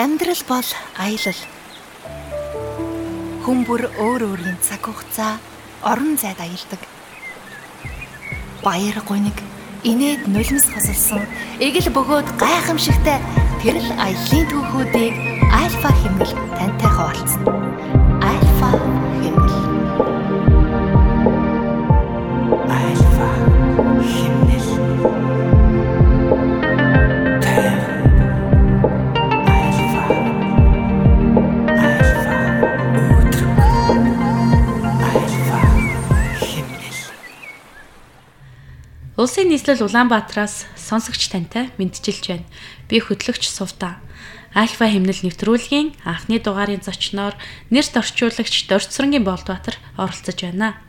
Амьдрал 0.00 0.42
бол 0.48 0.68
аялал. 0.96 1.40
Хүн 3.44 3.58
бүр 3.68 3.84
өөр 4.00 4.22
өөрийн 4.32 4.56
цаг 4.64 4.88
хугацаа, 4.88 5.36
орон 5.84 6.16
зайд 6.16 6.40
аялдаг. 6.40 6.80
Баяр 8.64 8.96
гуниг 9.04 9.36
инээд 9.84 10.24
нулимс 10.24 10.72
хосолсон 10.72 11.20
эгэл 11.60 11.92
бөгөөд 11.92 12.28
гайхамшигтай 12.40 13.20
тэрл 13.60 13.88
аяллаа 14.00 14.42
түүхүүдийг 14.48 15.14
Альфа 15.52 15.92
хэмнэл 15.92 16.32
тантай 16.56 16.90
хуваалцсан. 16.96 17.59
Улсын 39.20 39.52
нийслэл 39.52 39.84
Улаанбаатараас 39.84 40.64
сонсогч 40.80 41.28
тантай 41.28 41.68
мэдчилж 41.76 42.24
байна. 42.24 42.48
Би 42.88 43.04
хөтлөгч 43.04 43.52
Сувта. 43.52 44.00
Альфа 44.56 44.88
хэмнэл 44.88 45.20
нэвтрүүлгийн 45.28 45.92
анхны 46.08 46.40
дугаарын 46.40 46.80
зочноор 46.80 47.36
нэрт 47.68 48.00
орчуулагч 48.00 48.64
Дорцсрангийн 48.64 49.28
Болдбаатар 49.28 49.76
оролцож 50.00 50.40
байна. 50.40 50.80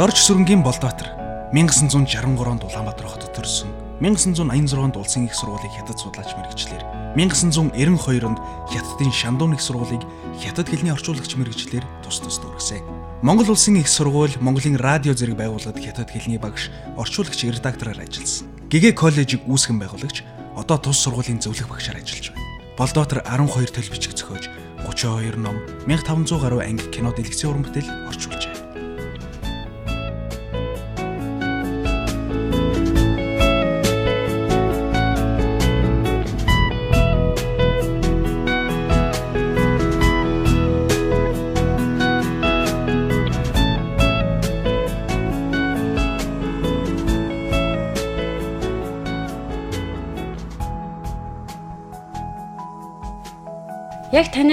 Дорж 0.00 0.16
сүрэнгийн 0.16 0.64
Болдбаатар 0.64 1.12
1963 1.52 2.24
онд 2.48 2.64
Улаанбаатар 2.64 3.04
хотод 3.04 3.36
төрсөн. 3.36 3.68
1986 4.00 4.80
онд 4.80 4.96
улсын 4.96 5.28
их 5.28 5.36
сургуулийг 5.36 5.76
хятад 5.76 6.00
судлаач 6.00 6.32
мэрэгчлэр 6.40 7.12
1992 7.20 8.24
онд 8.24 8.40
хятадын 8.72 9.12
Шандун 9.12 9.52
их 9.52 9.60
сургуулийг 9.60 10.00
хятад 10.40 10.72
хэлний 10.72 10.96
орчуулагч 10.96 11.36
мэрэгчлэр 11.36 11.84
тус 12.00 12.16
тус 12.24 12.40
дүүргэсэн. 12.40 12.80
Монгол 13.20 13.52
улсын 13.52 13.76
их 13.76 13.92
сургууль 13.92 14.32
Монголын 14.40 14.80
радио 14.80 15.12
зэрэг 15.12 15.36
байгууллагад 15.36 15.76
хятад 15.76 16.08
хэлний 16.08 16.40
багш, 16.40 16.72
орчуулагч 16.96 17.44
редактораар 17.44 18.00
ажилласан. 18.00 18.48
Гэгэ 18.72 18.96
коллежийг 18.96 19.44
үүсгэн 19.44 19.76
байгуулагч 19.84 20.24
одоо 20.56 20.80
тус 20.80 20.96
сургуулийн 20.96 21.44
зөвлөх 21.44 21.68
багшаар 21.68 22.00
ажиллаж 22.00 22.32
байна. 22.32 22.48
Болдбаатар 22.80 23.20
12 23.28 23.76
төл 23.76 23.92
бичиг 23.92 24.16
зохиож 24.16 24.48
32 24.80 25.36
ном, 25.36 25.60
1500 25.84 26.40
гаруй 26.40 26.64
анги 26.64 26.88
кино 26.88 27.12
дэлгэцийн 27.12 27.52
уран 27.52 27.68
бүтээл 27.68 28.08
орчуулжээ. 28.08 28.39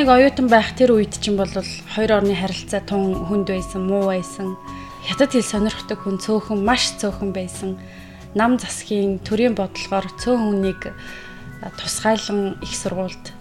Таныг 0.08 0.24
оюутан 0.24 0.48
байх 0.48 0.72
тэр 0.72 0.96
үед 0.96 1.20
чинь 1.20 1.36
бол 1.36 1.52
хоёр 1.52 2.24
орны 2.24 2.32
харилцаа 2.32 2.80
тун 2.80 3.28
хүнд 3.28 3.52
байсан, 3.52 3.92
муу 3.92 4.08
байсан. 4.08 4.56
Хятад 5.04 5.36
хэл 5.36 5.44
сонирхдаг 5.44 6.00
хүн 6.00 6.16
цөөхөн 6.24 6.64
маш 6.64 6.96
цөөхөн 6.96 7.36
байсан. 7.36 7.76
Нам 8.32 8.56
засгийн 8.56 9.20
төрийн 9.20 9.52
бодлогоор 9.52 10.08
цөөн 10.16 10.64
хүнийг 10.64 10.96
тусгайлан 11.76 12.56
их 12.64 12.72
сургуульд 12.72 13.36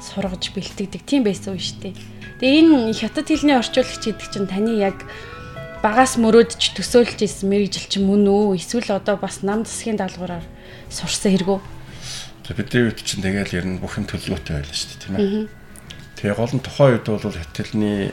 сургаж 0.00 0.56
бэлтгэдэг 0.56 1.04
тийм 1.04 1.20
байсан 1.20 1.52
үе 1.52 1.60
шүү 1.60 1.84
дээ. 1.84 1.94
Тэгээ 2.40 2.60
энэ 2.64 2.96
хятад 2.96 3.28
хэлний 3.28 3.60
орчуулагч 3.60 4.00
гэдэг 4.08 4.28
чинь 4.32 4.48
таны 4.48 4.72
яг 4.80 4.96
багаас 5.84 6.16
мөрөөдж 6.16 6.80
төсөөлж 6.80 7.28
исэн 7.28 7.52
мэрэгжил 7.52 7.92
чинь 7.92 8.08
мөн 8.08 8.24
үү? 8.24 8.56
Эсвэл 8.56 8.88
одоо 8.88 9.20
бас 9.20 9.44
нам 9.44 9.68
засгийн 9.68 10.00
даалгавраар 10.00 10.48
сурсан 10.88 11.36
хэрэггүй? 11.36 11.60
бидний 12.56 12.88
үед 12.88 13.04
чинь 13.04 13.20
тэгэл 13.20 13.52
ер 13.52 13.66
нь 13.68 13.76
бүх 13.84 14.00
юм 14.00 14.08
төлөвлөгөөтэй 14.08 14.64
байлаа 14.64 14.72
шүү 14.72 14.88
дээ 14.96 15.00
тийм 15.04 15.16
ээ. 15.20 15.65
Тэгээ 16.16 16.36
гол 16.36 16.52
нь 16.56 16.64
тухайн 16.64 16.96
үед 16.96 17.06
бол 17.06 17.20
хэтэлний 17.20 18.12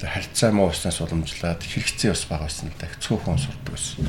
харьцаа 0.00 0.52
муу 0.52 0.72
уснаас 0.72 1.00
уламжлаад 1.00 1.60
хэрэгцээ 1.64 2.12
бас 2.12 2.24
бага 2.28 2.48
байсан 2.48 2.68
л 2.72 2.76
да. 2.80 2.88
Цөөхөн 3.00 3.40
сурдаг 3.40 3.72
байсан. 3.76 4.08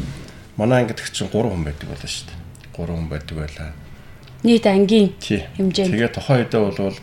Манай 0.55 0.83
ангид 0.83 1.03
чинь 1.11 1.27
3 1.27 1.51
хүн 1.51 1.63
байдаг 1.63 1.87
байлаа 1.91 2.07
шүү 2.07 2.27
дээ. 2.31 2.39
3 2.75 2.95
хүн 2.95 3.09
байдаг 3.11 3.35
байлаа. 3.35 3.71
Нийт 4.43 4.65
ангийн 4.67 5.11
хэмжээ. 5.19 5.87
Тэгээ 5.91 6.11
тухайн 6.15 6.47
үедээ 6.47 6.61
бол 6.63 6.97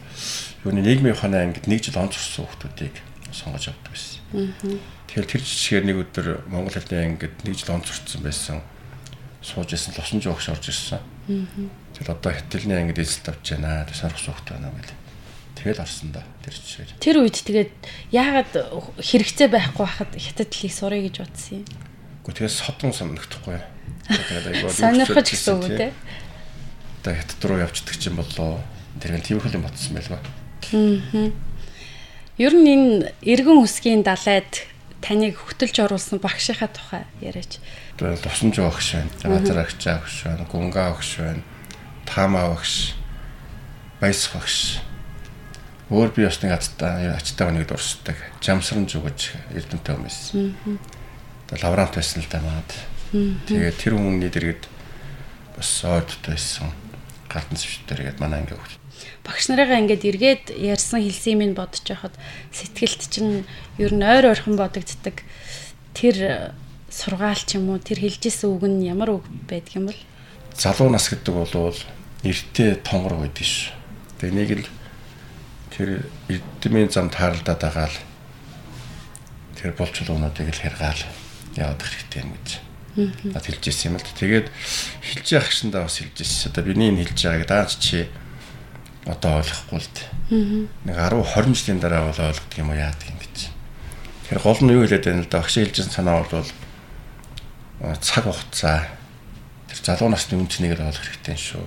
юуны 0.64 0.80
нийгмийн 0.80 1.16
ухааны 1.16 1.38
ангид 1.52 1.66
нэг 1.68 1.80
жил 1.84 2.00
онц 2.00 2.16
сурсан 2.16 2.46
хүмүүсийг 2.48 2.96
сонгож 3.32 3.68
авдаг 3.68 3.92
байсан. 3.92 4.20
Тэгэхээр 5.10 5.28
тэр 5.28 5.42
жишгээр 5.42 5.84
нэг 5.88 5.96
өдөр 6.06 6.26
Монгол 6.48 6.76
хэлний 6.76 7.02
ангид 7.02 7.36
нэг 7.44 7.54
жил 7.56 7.74
онц 7.74 7.90
сурсан 7.90 8.20
байсан. 8.22 8.58
Сууж 9.42 9.74
исэн 9.74 9.92
лосон 9.98 10.22
жоогш 10.22 10.48
орж 10.48 10.70
ирсэн. 10.70 11.00
Тэр 11.98 12.06
одоо 12.14 12.32
хэтэлний 12.32 12.78
ангид 12.78 13.02
эзэлт 13.02 13.28
авч 13.28 13.58
байна. 13.58 13.84
Тэр 13.90 13.96
сарх 13.96 14.16
суугт 14.16 14.46
байна 14.48 14.70
гэл. 14.70 15.01
Тэгэл 15.62 15.82
орсон 15.82 16.10
да 16.12 16.26
тэр 16.42 16.54
жишээр. 16.58 16.90
Тэр 16.98 17.16
үед 17.22 17.38
тэгээд 17.38 17.72
яагаад 18.10 18.52
хэрэгцээ 18.98 19.48
байхгүй 19.48 19.86
хахад 19.86 20.12
хятад 20.18 20.50
хэлийг 20.50 20.74
сурыг 20.74 21.02
гэж 21.06 21.16
бодсон 21.22 21.62
юм. 21.62 21.66
Гэхдээ 22.26 22.36
тэгээд 22.42 22.58
содон. 22.58 22.90
Тэгээд 24.02 24.46
айгаа 24.50 24.70
сонирхож 24.74 25.26
гэсэн 25.30 25.54
үг 25.58 25.62
үү 25.62 25.78
те. 25.78 25.88
Одоо 27.02 27.14
хятад 27.14 27.42
руу 27.46 27.58
явцдаг 27.62 27.96
чинь 27.98 28.18
боллоо. 28.18 28.58
Тэр 28.98 29.14
нь 29.18 29.22
тийм 29.22 29.38
их 29.38 29.46
юм 29.54 29.62
ботсон 29.62 29.94
байлгаа. 29.94 30.20
Аа. 30.74 31.30
Ер 32.38 32.52
нь 32.58 32.66
энэ 32.66 33.14
эргэн 33.22 33.62
үсгийн 33.62 34.02
далайд 34.02 34.66
таныг 35.02 35.38
хөтөлж 35.38 35.78
оруулсан 35.82 36.18
багшийнхаа 36.18 36.70
тухай 36.70 37.02
яриач. 37.22 37.62
Тэгээд 37.98 38.22
тусамж 38.22 38.58
багш 38.58 38.98
байна. 38.98 39.10
Газар 39.22 39.58
агч 39.62 39.82
багш 39.82 40.16
байна. 40.26 40.46
Гунга 40.50 40.94
багш 40.94 41.18
байна 41.18 41.42
таамаа 42.06 42.48
багш 42.52 42.94
баяс 44.00 44.28
багш 44.34 44.56
өөр 45.92 46.10
би 46.16 46.24
бас 46.24 46.40
нэг 46.40 46.56
ацтай 46.56 47.12
ачтайгаа 47.12 47.52
нэг 47.52 47.68
дурсдаг 47.68 48.16
жамсран 48.40 48.88
зүгэж 48.88 49.36
эрдэмтэй 49.52 49.92
хүмүүс. 49.92 50.18
Тэгээ 50.32 51.62
лаврант 51.62 51.94
байсан 51.94 52.24
л 52.24 52.30
да 52.32 52.40
маад. 52.40 52.70
Тэгээ 53.12 53.72
тэр 53.76 54.00
хүмүүний 54.00 54.32
дэргэд 54.32 54.64
бас 55.56 55.70
ойдтой 55.84 56.34
байсан. 56.34 56.72
Гартан 57.28 57.60
сэвчтэр 57.60 58.00
гээд 58.08 58.18
манай 58.24 58.40
ингээ 58.40 58.56
хөх. 58.56 58.80
Багш 59.22 59.52
нарыгаа 59.52 59.84
ингээд 59.84 60.08
эргээд 60.08 60.44
ярьсан 60.56 61.04
хэлсэн 61.04 61.36
минь 61.38 61.54
бодож 61.54 61.84
байхад 61.84 62.16
сэтгэлд 62.56 63.02
чинь 63.12 63.44
ер 63.76 63.92
нь 63.92 64.02
ойр 64.02 64.32
ойрхон 64.32 64.56
бодогддаг. 64.56 65.22
Тэр 65.92 66.56
сургаал 66.88 67.38
ч 67.38 67.60
юм 67.60 67.70
уу 67.70 67.78
тэр 67.78 68.00
хэлжсэн 68.00 68.48
үг 68.48 68.64
нь 68.66 68.88
ямар 68.88 69.20
үг 69.20 69.24
байдаг 69.46 69.76
юм 69.76 69.86
бол? 69.92 70.00
залуу 70.56 70.90
нас 70.90 71.08
гэдэг 71.08 71.34
бол 71.34 71.74
эртээ 72.22 72.84
тонгор 72.84 73.14
байдаг 73.16 73.44
ш. 73.44 73.72
Тэгээ 74.20 74.34
нэг 74.36 74.50
л 74.62 74.66
тэр 75.82 76.06
эрдэмийн 76.30 76.94
зам 76.94 77.10
тааралдаад 77.10 77.58
байгаа 77.58 77.90
л 77.90 77.98
тэр 79.58 79.74
болчлуунуудыг 79.74 80.54
л 80.54 80.62
хэргаал 80.62 81.02
яваад 81.58 81.82
хэрэгтэй 81.82 82.22
юм 82.22 82.30
гэж. 82.38 82.48
Над 83.34 83.42
хэлж 83.42 83.66
ирсэн 83.66 83.90
юм 83.90 83.98
л. 83.98 84.06
Тэгээд 84.06 84.46
хэлж 84.46 85.26
явах 85.34 85.50
шиндаа 85.50 85.82
бас 85.90 85.98
хэлж 85.98 86.22
ирсэн. 86.22 86.54
Одоо 86.54 86.62
биний 86.62 86.94
энэ 86.94 87.02
хэлж 87.02 87.18
байгааг 87.18 87.50
даач 87.50 87.72
чи 87.82 88.06
одоо 89.10 89.42
ойлгохгүй 89.42 89.80
л 89.82 89.90
дээ. 89.90 90.08
Нэг 90.86 90.96
10 91.02 91.18
20 91.18 91.58
жилийн 91.58 91.80
дараа 91.82 92.14
бол 92.14 92.20
ойлгодог 92.30 92.58
юм 92.62 92.70
уу 92.70 92.78
яадаг 92.78 93.06
юм 93.10 93.18
гэж. 93.18 93.36
Тэгэхээр 94.30 94.46
гол 94.46 94.60
нь 94.62 94.70
юу 94.70 94.82
хэлээд 94.86 95.06
байна 95.10 95.22
л 95.26 95.30
да. 95.34 95.42
Багш 95.42 95.54
хэлжсэн 95.58 95.90
санаа 95.90 96.22
бол 96.22 96.46
цаг 97.98 98.22
хугацаа 98.30 98.86
тэр 99.66 99.78
залуу 99.82 100.14
насны 100.14 100.38
үнцнийг 100.38 100.78
л 100.78 100.86
олох 100.86 101.02
хэрэгтэй 101.02 101.34
шүү. 101.34 101.66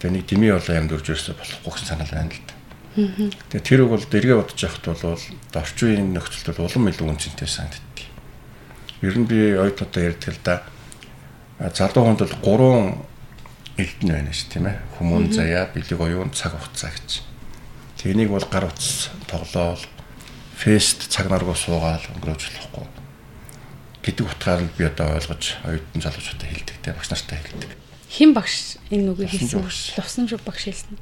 Тэгээ 0.00 0.14
нэг 0.16 0.24
дими 0.24 0.48
болоо 0.48 0.72
юм 0.72 0.88
дөрж 0.88 1.12
өрсө 1.12 1.36
болохгүй 1.36 1.68
гэсэн 1.68 1.88
санал 1.92 2.08
байна 2.08 2.32
л 2.32 2.40
да. 2.48 2.49
Тэгээ 2.94 3.62
тэр 3.62 3.80
үг 3.86 3.90
бол 3.94 4.06
дэргээ 4.06 4.36
бодож 4.38 4.60
явахт 4.60 4.84
бол 4.86 5.14
орчин 5.14 5.86
үеийн 5.86 6.10
нөхцөлд 6.14 6.58
бол 6.58 6.66
улам 6.66 6.90
илүү 6.90 7.06
үнцэнтэй 7.06 7.46
санагддаг. 7.46 7.98
Ер 9.02 9.14
нь 9.14 9.28
би 9.30 9.54
оюутнуудаа 9.54 10.02
ярьдаг 10.02 10.34
л 10.34 10.42
да. 10.42 10.56
Залуу 11.70 12.02
хүнд 12.02 12.20
бол 12.26 12.36
гурван 12.42 12.86
эрдэнэ 13.78 14.10
байна 14.10 14.32
ш 14.34 14.50
тийм 14.50 14.66
ээ. 14.66 14.78
Хүмүүн 14.98 15.30
заяа, 15.30 15.70
бэлэг 15.70 16.00
оюун, 16.02 16.34
цаг 16.34 16.58
хугацаа 16.58 16.90
гэж. 16.90 17.22
Тэнийг 18.02 18.34
бол 18.34 18.46
гар 18.50 18.66
утас 18.66 19.14
тоглоол, 19.30 19.82
фест 20.58 21.08
цаг 21.14 21.30
наргуу 21.30 21.54
суугаал 21.54 22.02
өнгөрөөж 22.18 22.42
болохгүй. 22.42 23.00
гэдэг 24.02 24.26
утгаар 24.26 24.60
нь 24.64 24.72
би 24.76 24.84
одоо 24.88 25.12
ойлгож 25.12 25.60
оюутан 25.64 26.00
залуучуудад 26.00 26.48
хэлдэг 26.48 26.76
те 26.80 26.92
багш 26.96 27.08
нартай 27.12 27.36
хэлдэг. 27.44 27.70
Хэн 28.08 28.32
багш 28.32 28.80
энэ 28.88 29.12
үгийг 29.12 29.28
хэлсэн? 29.28 29.60
Лувсан 29.60 30.24
шүү 30.24 30.40
багш 30.40 30.64
хэлсэн. 30.72 30.96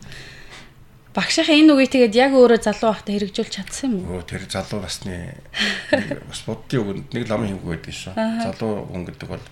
Багшийнхаа 1.19 1.59
энэ 1.59 1.75
үгийг 1.75 1.91
тэгээд 1.99 2.15
яг 2.15 2.32
өөрөө 2.38 2.62
залуу 2.62 2.94
байхдаа 2.94 3.11
хэрэгжүүлж 3.19 3.50
чадсан 3.50 3.91
юм 3.91 4.06
уу? 4.06 4.23
Өө 4.23 4.31
тэр 4.31 4.47
залуу 4.47 4.87
насны 4.87 5.35
бас 5.91 6.41
буддын 6.47 6.79
үгэнд 6.79 7.11
нэг 7.11 7.25
лам 7.26 7.43
хэмгүй 7.43 7.75
байдаг 7.75 7.94
шүү. 7.99 8.15
Залуу 8.15 8.87
хүн 8.87 9.03
гэдэг 9.03 9.26
бол 9.26 9.43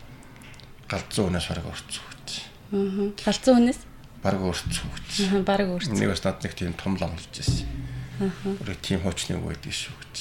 галзуу 0.86 1.26
хүнээс 1.26 1.46
бараг 1.50 1.66
өрцөх 1.66 2.06
гэж. 2.06 2.30
Аа. 2.70 3.10
Галзуу 3.18 3.54
хүнээс 3.58 3.80
бараг 4.22 4.42
өрцөх 4.46 4.86
гэж. 4.94 5.10
Аа, 5.26 5.42
бараг 5.42 5.68
өрцөх. 5.74 5.98
Нэг 5.98 6.14
бас 6.14 6.22
над 6.22 6.38
нэг 6.46 6.54
тийм 6.54 6.72
том 6.78 6.94
лам 7.02 7.18
хэлжсэн. 7.18 7.66
Аа. 8.22 8.30
Бүр 8.62 8.78
тийм 8.78 9.02
хуучны 9.02 9.34
үг 9.34 9.50
байдаг 9.50 9.74
шүү 9.74 9.94
гэж. 10.06 10.16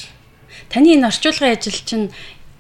Таны 0.74 0.98
энэ 0.98 1.14
орчуулгын 1.14 1.54
ажил 1.54 1.78
чинь 1.78 2.10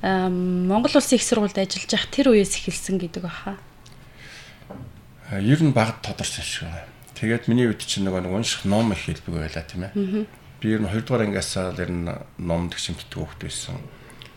Монгол 0.05 0.93
улсын 0.93 1.17
их 1.17 1.25
сургуульд 1.25 1.57
ажиллаж 1.57 1.89
байх 1.89 2.05
тэр 2.13 2.37
үеэс 2.37 2.53
эхэлсэн 2.61 3.01
гэдэг 3.01 3.25
баха. 3.25 3.57
Ер 5.33 5.57
нь 5.65 5.73
багт 5.73 6.05
тодорч 6.05 6.37
шүү. 6.37 6.69
Тэгээд 7.15 7.47
миний 7.47 7.71
үед 7.71 7.79
чинь 7.79 8.03
нөгөө 8.03 8.27
унших 8.27 8.67
ном 8.67 8.91
их 8.91 9.07
хэлбэг 9.07 9.35
байлаа 9.39 9.63
тийм 9.63 9.87
ээ. 9.87 10.27
Би 10.59 10.75
ер 10.75 10.83
нь 10.83 10.91
2 10.91 11.07
дугаар 11.07 11.23
ангиасаа 11.31 11.71
ер 11.79 11.91
нь 11.91 12.11
ном 12.37 12.67
тгшимтдэг 12.67 13.15
хөөхт 13.15 13.39
байсан. 13.39 13.79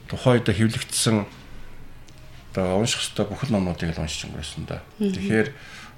Тухайн 0.06 0.38
үед 0.38 0.48
хэвлэгдсэн 0.54 1.26
одоо 2.54 2.78
унших 2.78 3.02
хөстө 3.02 3.26
бүх 3.26 3.50
номнуудыг 3.50 3.94
л 3.94 4.02
уншиж 4.02 4.30
өнгөрсөн 4.30 4.64
да. 4.70 4.82
Тэгэхээр 4.98 5.50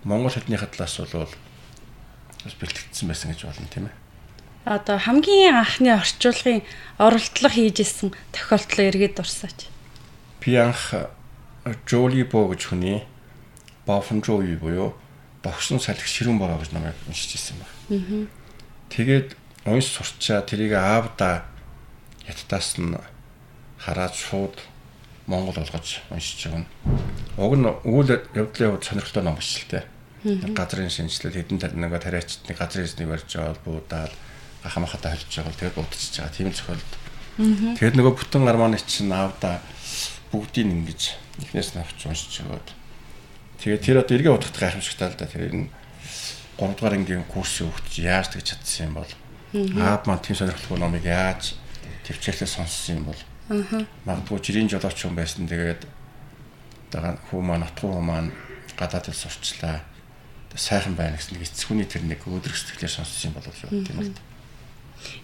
монгол 0.09 0.32
хэлний 0.32 0.56
хадлаас 0.56 0.97
бол 1.05 1.29
бас 1.29 2.55
бэлтгэгдсэн 2.56 3.06
байсан 3.09 3.29
гэж 3.32 3.41
болно 3.44 3.69
тийм 3.69 3.87
ээ. 3.93 3.97
Одоо 4.65 4.97
хамгийн 4.97 5.56
анхны 5.56 5.93
орчуулгын 5.93 6.65
оролдлого 6.97 7.53
хийж 7.53 7.81
исэн 7.81 8.12
тохиолдлоо 8.32 8.88
эргээд 8.88 9.17
дурсаач. 9.17 9.69
Би 10.41 10.56
анх 10.56 10.97
Жоли 11.88 12.25
Бо 12.25 12.49
гэж 12.49 12.73
хүний 12.73 13.05
Бафун 13.87 14.25
Жои 14.25 14.56
буюу 14.56 14.97
богсон 15.43 15.81
салхи 15.81 16.09
ширүүн 16.09 16.39
бороо 16.39 16.59
гэж 16.61 16.73
намайг 16.73 16.97
уншиж 17.09 17.37
ирсэн 17.37 17.57
байна. 17.61 18.29
Тэгээд 18.93 19.37
унш 19.65 19.87
сурчаа 19.89 20.43
тэрийг 20.45 20.77
аавда 20.77 21.45
яттаас 22.29 22.77
нь 22.77 22.97
хараад 23.79 24.15
шууд 24.15 24.57
Монгол 25.27 25.55
болгож 25.55 26.03
уншиж 26.11 26.49
байгаа. 26.49 26.67
Уг 27.39 27.55
нь 27.57 27.69
үйл 27.89 28.11
явдлын 28.35 28.77
хувьд 28.77 28.85
сонирхолтой 28.85 29.23
ном 29.23 29.37
биш 29.37 29.65
л 29.65 29.71
дээ. 29.71 29.85
Газрын 30.53 30.93
шинжилэл 30.93 31.41
хэдэн 31.41 31.81
нэг 31.81 31.93
тариачдны 31.97 32.53
газрын 32.53 32.85
эзнийг 32.85 33.09
барьж 33.09 33.31
байгаа 33.37 33.57
буудаал 33.65 34.15
гахамхатаа 34.63 35.17
холж 35.17 35.31
байгаа 35.33 35.57
тэгээд 35.57 35.79
будчихж 35.79 36.15
байгаа 36.21 36.37
тийм 36.37 36.51
зөвхөлд. 36.53 36.93
Тэгээд 37.81 37.97
нөгөө 37.97 38.15
бүтэн 38.21 38.45
арманы 38.45 38.77
чинь 38.85 39.13
аавда 39.13 39.65
бүгдийг 40.29 40.69
ингэж 40.69 41.01
эхнээс 41.41 41.73
нь 41.73 41.81
авч 41.81 42.05
уншиж 42.05 42.45
өгөөд 42.45 42.69
Тэгээд 43.61 43.85
тэр 43.85 43.97
одоо 44.01 44.17
эргээ 44.17 44.33
удахт 44.33 44.57
гайхамшигтай 44.57 45.09
л 45.12 45.19
да. 45.21 45.29
Тэр 45.29 45.53
энэ 45.53 45.69
3 46.61 46.77
дугаар 46.77 46.97
ангийн 46.97 47.25
курсын 47.29 47.69
хөвгч 47.69 48.05
яаж 48.05 48.33
тэгж 48.33 48.47
чадсан 48.57 48.93
юм 48.93 48.95
бол 49.01 49.12
аав 49.81 50.05
маань 50.05 50.25
тийм 50.25 50.37
сонирхолтой 50.37 50.79
номыг 50.81 51.05
яаж 51.05 51.57
төвчээрээ 52.05 52.49
сонссон 52.49 52.97
юм 53.01 53.05
бол 53.09 53.21
магадгүй 54.05 54.39
жирийн 54.45 54.69
жолооч 54.69 54.99
хүн 55.01 55.17
байсан 55.17 55.49
тэгээд 55.49 55.89
одоо 56.93 57.17
хүү 57.31 57.41
маань 57.41 57.65
отгоо 57.65 58.01
маань 58.01 58.31
гадаад 58.77 59.09
хэл 59.09 59.25
сурчлаа 59.25 59.85
сайхан 60.55 60.95
байна 60.95 61.17
гэсэн 61.17 61.39
нэг 61.39 61.49
эцгүүний 61.49 61.89
тэр 61.89 62.05
нэг 62.05 62.21
өдрөг 62.27 62.56
сэтгэлээр 62.56 62.93
сонссон 62.93 63.31
юм 63.31 63.35
болов 63.39 63.56
юу 63.65 63.85
тийм 63.85 63.99
л 64.05 64.13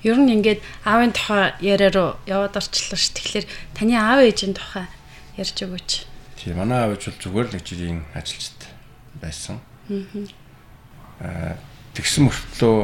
Ер 0.03 0.17
нь 0.17 0.33
ингээд 0.33 0.65
аавын 0.89 1.13
тухай 1.13 1.53
яриа 1.61 1.93
руу 1.93 2.11
яваад 2.25 2.57
орчлоо 2.57 2.97
ш. 2.97 3.13
Тэгэхээр 3.13 3.45
таны 3.77 3.93
аав 3.93 4.25
ээжийн 4.25 4.57
тухай 4.57 4.89
ярьж 5.37 5.57
өгөөч. 5.61 5.91
Тийм 6.37 6.57
манай 6.61 6.85
аав 6.85 6.97
бол 6.97 7.01
зүгээр 7.01 7.47
л 7.49 7.55
нэг 7.57 7.65
жирийн 7.65 8.01
ажилчид 8.15 8.61
байсан. 9.21 9.61
Аа 11.21 11.57
тэгсэн 11.97 12.29
мөртлөө 12.29 12.77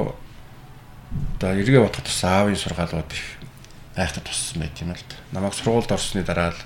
одоо 1.36 1.50
эргээ 1.60 1.84
бодоход 1.84 2.08
бас 2.08 2.24
аавын 2.24 2.56
сургаалууд 2.56 3.10
их 3.12 3.26
айхтар 3.96 4.24
туссан 4.24 4.64
байт 4.64 4.80
юм 4.80 4.96
л 4.96 5.04
да. 5.04 5.16
Намайг 5.36 5.54
сургуульд 5.54 5.92
орсны 5.92 6.24
дараа 6.24 6.56
л 6.56 6.60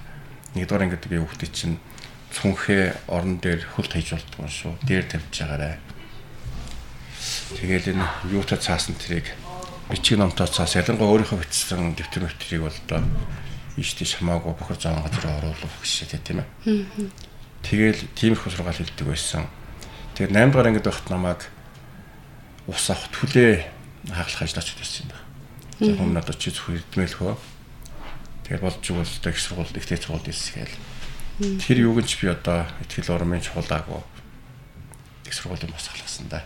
нэгдүгээр 0.55 0.85
ангид 0.87 1.05
би 1.11 1.19
хүүхдээ 1.19 1.51
чинь 1.51 1.77
цүнхээ 2.31 3.11
орон 3.11 3.43
дээр 3.43 3.67
хөлт 3.75 3.93
хийж 3.93 4.15
болдгоо 4.15 4.47
шүү. 4.47 4.73
Дээр 4.87 5.05
тавьж 5.11 5.35
байгаарай. 5.43 5.79
Тэгээл 7.59 7.99
энэ 7.99 8.07
юутай 8.31 8.59
цаасан 8.63 8.95
тэрийг 8.95 9.27
бичиг 9.91 10.19
номтой 10.19 10.47
цаас 10.47 10.75
ялангуяа 10.75 11.15
өөрийнхөө 11.15 11.43
бичсэн 11.43 11.95
дэвтэр 11.95 12.27
мэтрийг 12.27 12.63
бол 12.63 12.79
одоо 12.87 13.03
ийш 13.77 13.95
тийш 13.95 14.17
хамаагүй 14.17 14.57
бохор 14.57 14.77
зам 14.81 15.01
газар 15.05 15.41
оруулах 15.41 15.77
гэшээ 15.85 16.21
тийм 16.25 16.41
ээ. 16.41 16.49
Тэгэл 17.63 18.01
тиймэрхүү 18.17 18.51
сургаал 18.53 18.77
хэлдэг 18.77 19.07
байсан. 19.07 19.47
Тэгээд 20.17 20.33
8 20.33 20.51
дугаар 20.53 20.69
ангид 20.73 20.87
байхад 20.89 21.09
намайг 21.13 21.41
ус 22.67 22.85
авах 22.91 23.13
түлээ 23.13 23.69
хаглах 24.09 24.43
ажиллаач 24.43 24.71
байсан 24.77 25.05
юм 25.05 25.11
байна. 25.13 25.25
За 25.77 25.93
өмнө 26.01 26.21
одоо 26.25 26.35
чи 26.35 26.51
зөвхөн 26.51 26.81
эрдмэлхөө. 26.81 27.35
Тэгээд 28.49 28.65
болж 28.65 28.81
одоо 28.81 29.31
их 29.33 29.41
сургууль 29.41 29.77
их 29.77 29.87
тэт 29.87 30.03
сургууль 30.07 30.25
хэлсгээл. 30.25 30.77
Тэр 31.61 31.77
юуг 31.85 32.01
нь 32.01 32.09
ч 32.09 32.17
би 32.23 32.33
одоо 32.33 32.65
ихтгэл 32.81 33.13
урамын 33.13 33.45
чуулаагүй 33.45 34.01
их 35.27 35.35
сургуулийн 35.35 35.73
бас 35.73 35.89
халгасан 35.89 36.29
да. 36.31 36.45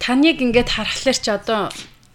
Таныг 0.00 0.40
ингээд 0.40 0.68
харахаар 0.72 1.18
ч 1.20 1.28
одоо 1.28 1.70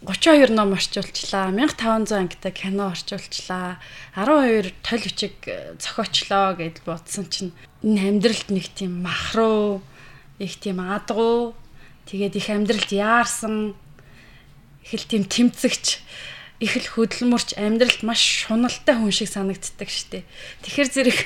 32 0.06 0.54
ном 0.54 0.74
орчуулчлаа. 0.74 1.50
1500 1.50 2.12
ангитай 2.14 2.52
кино 2.52 2.94
орчуулчлаа. 2.94 3.80
12 4.16 4.74
толь 4.86 5.02
бичиг 5.02 5.34
э, 5.46 5.76
зохиочлоо 5.82 6.54
гэд 6.56 6.86
бодсон 6.86 7.26
чинь 7.26 7.54
энэ 7.82 8.22
амьдралд 8.22 8.50
нэг 8.54 8.70
тийм 8.70 9.02
махруу, 9.02 9.82
их 10.38 10.56
тийм 10.62 10.80
адгуу, 10.80 11.56
тэгээд 12.06 12.38
их 12.38 12.50
амьдралд 12.50 12.92
яарсан, 12.94 13.74
их 14.86 14.94
л 14.94 15.10
тийм 15.10 15.26
тэмцэгч 15.26 16.06
их 16.60 16.78
л 16.78 16.88
хөдөлмөрч 16.88 17.60
амьдралд 17.60 18.02
маш 18.08 18.48
шуналтай 18.48 18.96
хүн 18.96 19.12
шиг 19.12 19.28
санагддаг 19.28 19.90
штеп. 19.92 20.24
Тэгэхэр 20.64 20.88
зэрэг 20.88 21.20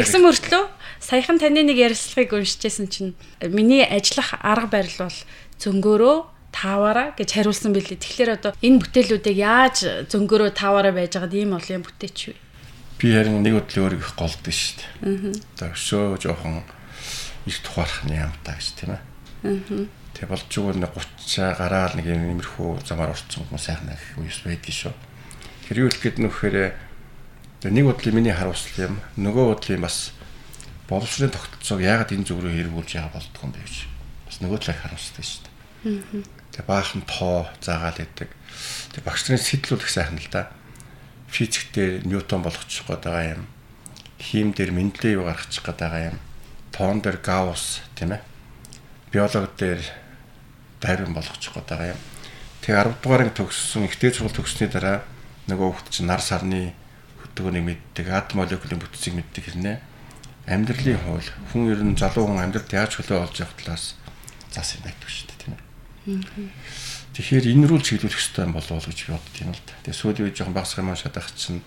тэгсэн 0.00 0.24
мөртлөө 0.24 0.64
саяхан 1.02 1.36
таны 1.36 1.60
нэг 1.60 1.76
ярилцлагыг 1.76 2.32
уншижсэн 2.32 2.88
чинь 2.88 3.12
миний 3.44 3.84
ажиллах 3.84 4.32
арга 4.40 4.80
барил 4.80 4.96
бол 4.96 5.18
зөнгөөрөө 5.60 6.35
тааваараа 6.56 7.12
гэж 7.12 7.28
хариулсан 7.36 7.76
билээ. 7.76 8.00
Тэгэхээр 8.00 8.30
одоо 8.40 8.52
энэ 8.64 8.80
бүтээлүүдийг 8.80 9.36
яаж 9.36 10.08
зөнгөөрөө 10.08 10.56
тааваараа 10.56 10.94
байж 10.96 11.12
байгаад 11.20 11.36
ийм 11.36 11.52
олон 11.52 11.84
бүтээч 11.84 12.18
вэ? 12.32 12.36
Би 12.96 13.12
харин 13.12 13.44
нэг 13.44 13.60
өдрийн 13.60 13.84
өөрийг 13.84 14.00
их 14.00 14.16
голдсон 14.16 14.40
шүү 14.56 14.74
дээ. 14.80 15.36
Аа. 15.60 15.68
Өшөө 15.76 16.16
жоохон 16.16 16.64
их 17.44 17.60
тухаарах 17.60 18.08
юм 18.08 18.32
та 18.40 18.56
гэж 18.56 18.66
тийм 18.72 18.96
ээ. 18.96 19.02
Аа. 19.44 19.84
Тэг 20.16 20.32
болж 20.32 20.48
өгвөл 20.48 20.80
нэг 20.80 20.96
30 20.96 21.60
гараал 21.60 21.92
нэг 21.92 22.08
юм 22.08 22.24
иймэрхүү 22.40 22.88
замаар 22.88 23.12
орцсон 23.12 23.44
хүмүүс 23.44 23.64
сайхан 23.68 23.92
их 23.92 24.04
үес 24.16 24.40
байдаг 24.48 24.72
шүү. 24.72 24.94
Тэр 25.68 25.84
юу 25.84 25.92
гэхэд 25.92 26.24
нөхөөр 26.24 26.72
нэг 27.68 27.84
бодлын 27.84 28.16
миний 28.16 28.32
харуулсан 28.32 28.96
юм 28.96 28.96
нөгөө 29.20 29.44
бодлын 29.52 29.84
бас 29.84 30.16
боловсрын 30.88 31.36
тогтолцоог 31.36 31.84
яагаад 31.84 32.16
энэ 32.16 32.24
зүг 32.24 32.40
рүү 32.40 32.64
хэрэгүүлж 32.64 32.90
байгаа 32.96 33.12
болдгоо 33.12 33.44
юм 33.44 33.52
бэ 33.52 33.60
гэж 33.60 33.76
бас 34.24 34.36
нөгөө 34.40 34.58
талыг 34.64 34.80
харуулсан 34.80 35.20
шүү 35.20 35.42
дээ. 35.44 35.52
Аа 36.24 36.35
тэг 36.56 36.64
баахан 36.64 37.04
тоо 37.04 37.44
заагаал 37.60 38.00
идэг. 38.00 38.32
Тэг 38.96 39.04
багш 39.04 39.28
нарын 39.28 39.44
сэтлүүд 39.44 39.84
их 39.84 39.92
сайхан 39.92 40.16
л 40.16 40.28
да. 40.32 40.48
Физиктээр 41.28 42.08
Ньютон 42.08 42.40
болгочих 42.40 42.88
гээд 42.88 43.04
байгаа 43.04 43.36
юм. 43.36 43.44
Хим 44.16 44.56
дээр 44.56 44.72
Менделеев 44.72 45.28
гаргачих 45.28 45.60
гээд 45.60 45.80
байгаа 45.84 46.16
юм. 46.16 46.18
Тоон 46.72 47.04
дээр 47.04 47.20
Гаусс 47.20 47.84
тийм 47.92 48.16
ээ. 48.16 48.24
Биологи 49.12 49.52
дээр 49.60 49.82
Дарвин 50.80 51.12
болгочих 51.12 51.52
гээд 51.52 51.68
байгаа 51.68 51.92
юм. 51.92 52.00
Тэг 52.64 52.72
10 52.72 53.04
дугаарыг 53.04 53.36
төгссөн 53.36 53.84
ихтэй 53.84 54.16
сургууль 54.16 54.40
төгссөний 54.40 54.72
дараа 54.72 55.04
нөгөө 55.52 55.68
хүүхд 55.76 55.92
чинь 55.92 56.08
нар 56.08 56.24
сарны 56.24 56.72
хөдөлгөөнийг 57.20 57.68
мэддэг, 57.68 58.08
атом 58.08 58.40
молекулын 58.40 58.80
бүтцийг 58.80 59.12
мэддэг 59.12 59.44
хэрнээ. 59.44 59.76
Амьдралын 60.48 60.98
хууль 61.04 61.30
хүн 61.52 61.68
ер 61.68 61.84
нь 61.84 62.00
залуу 62.00 62.26
хүн 62.32 62.42
амьдралд 62.42 62.72
яаж 62.72 62.96
хөлөө 62.96 63.28
олж 63.28 63.44
явах 63.44 63.54
талаас 63.60 63.94
зас 64.50 64.74
юм 64.80 64.88
байдаг 64.88 65.06
шүү 65.06 65.28
дээ 65.28 65.36
Тэгэхээр 66.06 67.50
энэ 67.50 67.66
рүү 67.66 67.80
чиглүүлэх 67.82 68.14
хэрэгтэй 68.14 68.46
болов 68.54 68.78
уу 68.78 68.86
гэж 68.86 69.10
бодд 69.10 69.34
юм 69.42 69.50
л 69.50 69.62
да. 69.66 69.74
Тэгээ 69.82 69.98
сүүлийн 69.98 70.26
үед 70.30 70.38
жоохон 70.38 70.54
багсах 70.54 70.86
юм 70.86 70.94
шатах 70.94 71.34
чинь 71.34 71.66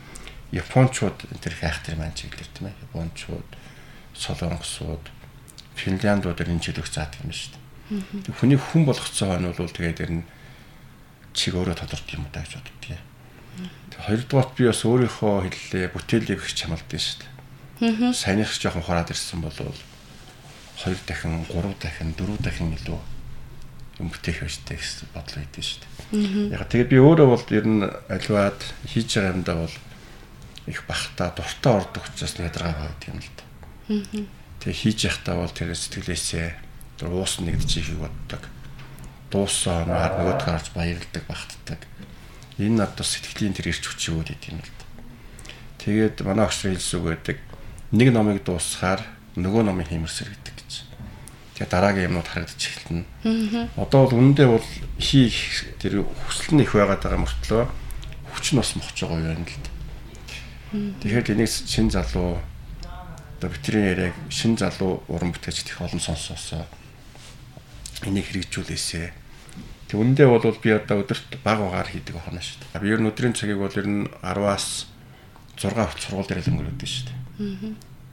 Япончууд 0.55 1.27
энэ 1.27 1.43
төр 1.43 1.55
хайхтар 1.59 1.99
маань 1.99 2.15
чиглэр 2.15 2.47
тийм 2.55 2.71
ээ. 2.71 2.79
Япончууд, 2.87 3.49
Солонгосууд, 4.15 5.03
Финляндууд 5.75 6.39
энэ 6.39 6.63
чиглэх 6.63 6.87
заадаг 6.87 7.19
юм 7.19 7.35
шүү 7.35 7.51
дээ. 7.51 8.31
Хүний 8.39 8.55
хүн 8.55 8.87
цаа 8.87 9.43
нь 9.43 9.51
бол 9.51 9.67
тэгээд 9.67 10.07
нь 10.07 10.23
чиг 11.35 11.59
өөрөө 11.59 11.75
тодорт 11.83 12.07
юм 12.15 12.23
даа 12.31 12.47
гэж 12.47 12.63
боддгийг. 12.63 13.03
Хоёрдугаарт 13.99 14.51
би 14.55 14.63
бас 14.71 14.81
өөрийнхөө 14.87 15.35
хэллээ 15.51 15.91
бүтээлийг 15.91 16.39
их 16.39 16.55
чамалдсан 16.55 16.95
шүү 16.95 17.17
дээ. 17.83 18.15
Саяных 18.15 18.55
жоохон 18.55 18.87
хураад 18.87 19.11
ирсэн 19.11 19.43
бол 19.43 19.51
хоёр 20.79 20.99
дахин, 21.03 21.43
гурав 21.51 21.75
дахин, 21.83 22.15
дөрөв 22.15 22.39
дахин 22.39 22.71
илүү 22.71 23.18
юм 23.99 24.07
бүтээх 24.09 24.47
байжтэй 24.47 24.79
гэсэн 24.79 25.11
бодол 25.11 25.37
байдсан 25.43 25.63
шүү 25.63 25.79
дээ. 25.83 26.55
Яг 26.55 26.63
тэгээд 26.71 26.89
би 26.89 26.97
өөрөө 27.03 27.27
бол 27.27 27.45
ер 27.51 27.65
нь 27.67 27.83
аливаад 27.83 28.59
хийж 28.87 29.09
байгаа 29.19 29.35
юмдаа 29.35 29.55
бол 29.67 29.75
их 30.71 30.79
бахта 30.87 31.33
дуртай 31.35 31.73
ордог 31.75 32.03
учраас 32.07 32.33
ядаргаа 32.39 32.87
байд 32.87 33.01
юм 33.11 33.19
л 33.19 33.31
да. 33.35 33.43
Тэгээ 34.63 34.79
хийж 34.79 34.99
явахдаа 35.05 35.35
бол 35.43 35.51
тэр 35.51 35.75
сэтгэлээсээ 35.75 36.47
тэр 36.99 37.07
уус 37.11 37.39
нэгдэж 37.43 37.71
ихийг 37.79 37.99
боддог. 37.99 38.41
Дууссан 39.31 39.87
хоноор 39.87 40.13
нөгөөд 40.19 40.41
гарч 40.45 40.67
баярлдаг 40.75 41.23
багтдаг. 41.27 41.79
Энэ 42.59 42.85
надад 42.85 43.07
сэтгэлийн 43.07 43.55
тэр 43.55 43.71
ирч 43.71 43.83
хүч 43.87 44.11
өгөөд 44.15 44.29
идэм 44.35 44.59
юм 44.59 44.63
л 44.63 44.73
да. 44.77 44.85
Тэгээд 45.79 46.21
манай 46.27 46.45
огш 46.45 46.67
хэлсүү 46.67 47.01
гэдэг 47.07 47.37
нэг 47.95 48.07
номыг 48.13 48.43
дуусгаар 48.43 49.01
нөгөө 49.39 49.63
номыг 49.63 49.87
хиймэрсэр 49.89 50.27
гэдэг. 50.27 50.57
Тэгээ 51.59 51.75
дараагийн 51.75 52.07
юмнууд 52.07 52.29
харагдаж 52.31 52.55
эхэлнэ. 52.55 53.03
Одоо 53.75 54.07
бол 54.07 54.15
үнэндээ 54.15 54.47
бол 54.47 54.67
хийх 54.95 55.67
тэр 55.75 56.07
хүсэл 56.07 56.55
нь 56.55 56.63
их 56.63 56.71
байгаад 56.71 57.03
байгаа 57.03 57.19
мөртлөө 57.19 57.63
хүч 58.31 58.45
нь 58.55 58.59
бас 58.63 58.71
мохж 58.79 58.95
байгаа 58.95 59.35
юм 59.35 59.43
л 59.43 59.59
да. 59.59 59.71
Тэгэхээр 61.03 61.35
энийг 61.35 61.51
шин 61.51 61.91
залуу 61.91 62.39
одоо 62.39 63.49
битрийн 63.51 63.91
яриаг 63.91 64.15
шин 64.31 64.55
залуу 64.55 65.03
уран 65.11 65.35
бүтээлчд 65.35 65.67
их 65.67 65.83
олон 65.83 65.99
сонсоосоо 65.99 66.63
энийг 68.07 68.31
хэрэгжүүлээсэ. 68.31 69.11
Тэг 69.91 69.99
үндэ 69.99 70.31
бол 70.31 70.55
би 70.63 70.71
одоо 70.71 71.03
өдөрт 71.03 71.43
баг 71.43 71.59
угаар 71.59 71.91
хийдэг 71.91 72.15
байна 72.15 72.39
шүү 72.39 72.71
дээ. 72.71 72.79
Би 72.79 72.93
ер 72.93 73.03
нь 73.03 73.09
өдрийн 73.11 73.35
цагийг 73.35 73.59
бол 73.59 73.75
ер 73.75 73.83
нь 73.83 74.07
10-аас 74.23 74.87
6 75.59 75.75
хүртэл 75.75 76.05
сургууль 76.07 76.29
дээр 76.31 76.39
л 76.39 76.51
өнгөрөөдөг 76.55 76.87
шүү 76.87 77.05
дээ. 77.11 77.19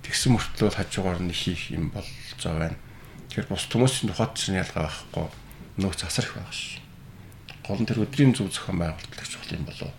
Тэгсэн 0.02 0.34
мөртлөө 0.34 0.70
хажуугаар 0.74 1.22
нь 1.22 1.30
хийх 1.30 1.70
юм 1.70 1.94
болж 1.94 2.10
байгаа 2.42 2.74
байна. 2.74 2.78
Тэгэхээр 3.36 3.52
бус 3.52 3.68
хүмүүсийн 3.68 4.08
тухайд 4.16 4.32
ч 4.32 4.48
ялгаа 4.48 4.88
байхгүй 4.88 5.28
нөөц 5.76 6.08
асар 6.08 6.24
их 6.24 6.40
байгаа 6.40 6.56
шүү. 6.56 6.80
Гол 7.68 7.80
нь 7.84 7.88
тэр 7.92 8.00
өдрийн 8.00 8.32
зөв 8.32 8.48
зохион 8.48 8.80
байгуулалт 8.80 9.28
чухал 9.28 9.52
юм 9.60 9.68
болов 9.68 9.92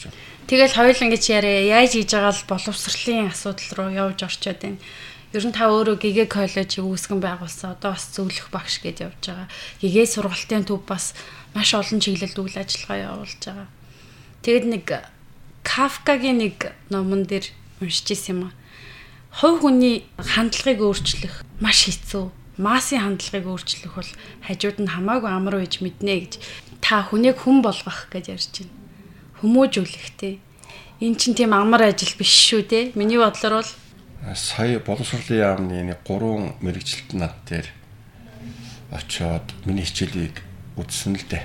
гэж. 0.00 0.08
Тэгэл 0.48 0.76
хоёул 0.80 1.04
ингэж 1.04 1.24
яриа 1.28 1.60
яаж 1.76 1.92
хийж 1.92 2.08
байгаа 2.08 2.32
л 2.32 2.48
боловсролын 2.48 3.28
асуудал 3.28 3.70
руу 3.76 3.90
явж 3.92 4.24
орчод 4.24 4.64
байна. 4.64 4.80
Ер 5.36 5.44
нь 5.44 5.52
та 5.52 5.68
өөрөө 5.68 6.00
гэгээ 6.00 6.28
коллеж 6.32 6.80
үүсгэн 6.80 7.20
байгуулсан. 7.20 7.76
Одоо 7.76 7.92
бас 7.92 8.08
зөвлөх 8.16 8.48
багш 8.48 8.80
гэж 8.80 9.12
явж 9.12 9.28
байгаа. 9.28 9.52
Гэгээ 9.84 10.06
сургалтын 10.08 10.64
төв 10.64 10.80
бас 10.88 11.12
маш 11.52 11.76
олон 11.76 12.00
чиглэлд 12.00 12.40
үйл 12.40 12.56
ажиллагаа 12.56 13.12
явуулж 13.12 13.40
байгаа. 13.44 13.68
Тэгэд 14.40 14.64
нэг 14.72 14.86
Кафкагийн 15.68 16.40
нэг 16.40 16.72
номон 16.88 17.28
дээр 17.28 17.44
уншиж 17.84 18.08
исэн 18.16 18.40
юм 18.40 18.40
аа. 18.48 18.56
Хувь 19.36 19.68
хүний 19.68 20.08
хандлагыг 20.16 20.80
өөрчлөх 20.80 21.44
маш 21.60 21.84
хэцүү. 21.84 22.39
Массын 22.60 23.00
хандлагыг 23.00 23.48
өөрчлөх 23.48 23.96
бол 23.96 24.10
хажууд 24.44 24.78
нь 24.84 24.92
хамаагүй 24.92 25.30
амар 25.32 25.64
үйж 25.64 25.80
мэднэ 25.80 26.12
гэж 26.28 26.32
та 26.84 27.08
хүнийг 27.08 27.40
хүн 27.40 27.64
болгох 27.64 28.12
гэж 28.12 28.36
ярьж 28.36 28.52
байна 28.60 28.80
хүмүүжүүлэх 29.40 30.08
те. 30.20 30.38
Эн 31.00 31.16
чинь 31.16 31.34
тийм 31.34 31.56
амар 31.56 31.88
ажил 31.88 32.12
биш 32.20 32.32
шүү 32.52 32.62
те. 32.68 32.80
Миний 32.92 33.16
бодлоор 33.16 33.64
бол 33.64 33.70
сая 34.36 34.78
боловсролын 34.84 35.40
яамны 35.40 35.80
нэг 35.96 36.04
гурван 36.04 36.52
мэрэгчлэлт 36.60 37.16
над 37.16 37.32
дээр 37.48 37.68
очиод 38.92 39.48
миний 39.64 39.84
хичээлийг 39.88 40.44
үзсэн 40.76 41.16
л 41.16 41.24
дээ. 41.24 41.44